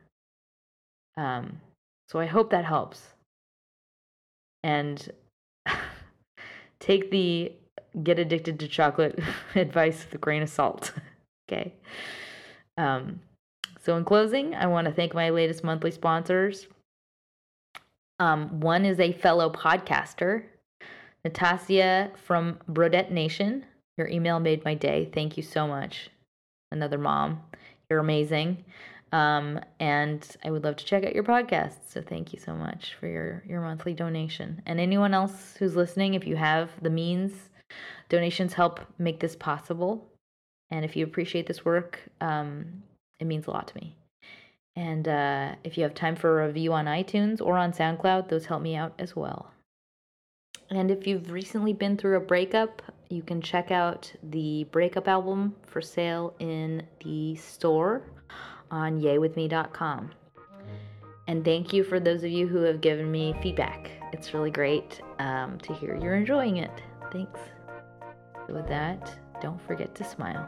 Um, 1.18 1.60
so 2.08 2.20
I 2.20 2.28
hope 2.28 2.52
that 2.52 2.66
helps. 2.66 3.14
And 4.64 5.10
take 6.80 7.10
the 7.10 7.54
get 8.04 8.20
addicted 8.20 8.60
to 8.60 8.68
chocolate 8.68 9.20
advice 9.56 10.06
with 10.06 10.14
a 10.14 10.18
grain 10.20 10.44
of 10.44 10.50
salt. 10.50 10.92
okay. 11.50 11.74
Um, 12.78 13.22
so, 13.82 13.98
in 13.98 14.06
closing, 14.06 14.54
I 14.54 14.68
want 14.68 14.86
to 14.86 14.94
thank 14.94 15.16
my 15.16 15.32
latest 15.32 15.64
monthly 15.64 15.90
sponsors 15.90 16.68
um, 18.20 18.60
one 18.60 18.86
is 18.86 19.00
a 19.00 19.14
fellow 19.14 19.50
podcaster, 19.50 20.44
Natasha 21.24 22.12
from 22.26 22.58
Brodette 22.70 23.12
Nation. 23.12 23.66
Your 23.98 24.08
email 24.08 24.40
made 24.40 24.64
my 24.64 24.76
day. 24.76 25.10
Thank 25.14 25.38
you 25.38 25.44
so 25.44 25.68
much. 25.68 26.10
Another 26.72 26.98
mom. 26.98 27.42
You're 27.90 28.00
amazing. 28.00 28.64
Um, 29.12 29.60
and 29.80 30.26
I 30.44 30.52
would 30.52 30.64
love 30.64 30.76
to 30.78 30.86
check 30.86 31.06
out 31.06 31.16
your 31.16 31.24
podcast. 31.24 31.76
So 31.88 32.02
thank 32.02 32.34
you 32.34 32.40
so 32.40 32.54
much 32.54 32.96
for 33.00 33.08
your, 33.08 33.44
your 33.48 33.62
monthly 33.62 33.94
donation. 33.94 34.62
And 34.66 34.80
anyone 34.80 35.14
else 35.14 35.56
who's 35.58 35.76
listening, 35.76 36.14
if 36.14 36.28
you 36.28 36.36
have 36.36 36.70
the 36.82 36.90
means, 36.90 37.34
donations 38.10 38.54
help 38.54 38.80
make 38.98 39.20
this 39.20 39.36
possible. 39.36 40.08
And 40.72 40.84
if 40.84 40.96
you 40.96 41.06
appreciate 41.06 41.48
this 41.48 41.64
work, 41.64 42.00
um, 42.22 42.84
it 43.20 43.26
means 43.26 43.48
a 43.48 43.52
lot 43.52 43.68
to 43.70 43.76
me. 43.76 43.97
And 44.78 45.08
uh, 45.08 45.56
if 45.64 45.76
you 45.76 45.82
have 45.84 45.96
time 45.96 46.16
for 46.16 46.44
a 46.44 46.46
review 46.46 46.72
on 46.72 46.86
iTunes 46.86 47.42
or 47.42 47.58
on 47.58 47.74
SoundCloud, 47.74 48.30
those 48.30 48.46
help 48.46 48.62
me 48.62 48.76
out 48.76 48.94
as 49.00 49.16
well. 49.16 49.52
And 50.70 50.92
if 50.92 51.08
you've 51.08 51.32
recently 51.32 51.74
been 51.74 51.98
through 51.98 52.18
a 52.18 52.20
breakup, 52.20 52.84
you 53.10 53.24
can 53.24 53.42
check 53.42 53.72
out 53.72 54.14
the 54.22 54.66
breakup 54.66 55.08
album 55.08 55.56
for 55.66 55.82
sale 55.82 56.36
in 56.38 56.84
the 57.04 57.36
store 57.38 58.04
on 58.70 59.02
yaywithme.com. 59.02 60.12
And 61.28 61.44
thank 61.44 61.74
you 61.74 61.84
for 61.84 62.00
those 62.00 62.24
of 62.24 62.30
you 62.30 62.48
who 62.48 62.62
have 62.62 62.80
given 62.80 63.12
me 63.12 63.34
feedback. 63.42 63.90
It's 64.14 64.36
really 64.36 64.52
great 64.52 65.02
um, 65.18 65.58
to 65.60 65.74
hear 65.74 65.98
you're 66.00 66.16
enjoying 66.16 66.58
it. 66.58 66.84
Thanks. 67.12 67.40
With 68.48 68.68
that, 68.68 69.12
don't 69.42 69.62
forget 69.66 69.96
to 69.96 70.04
smile. 70.04 70.48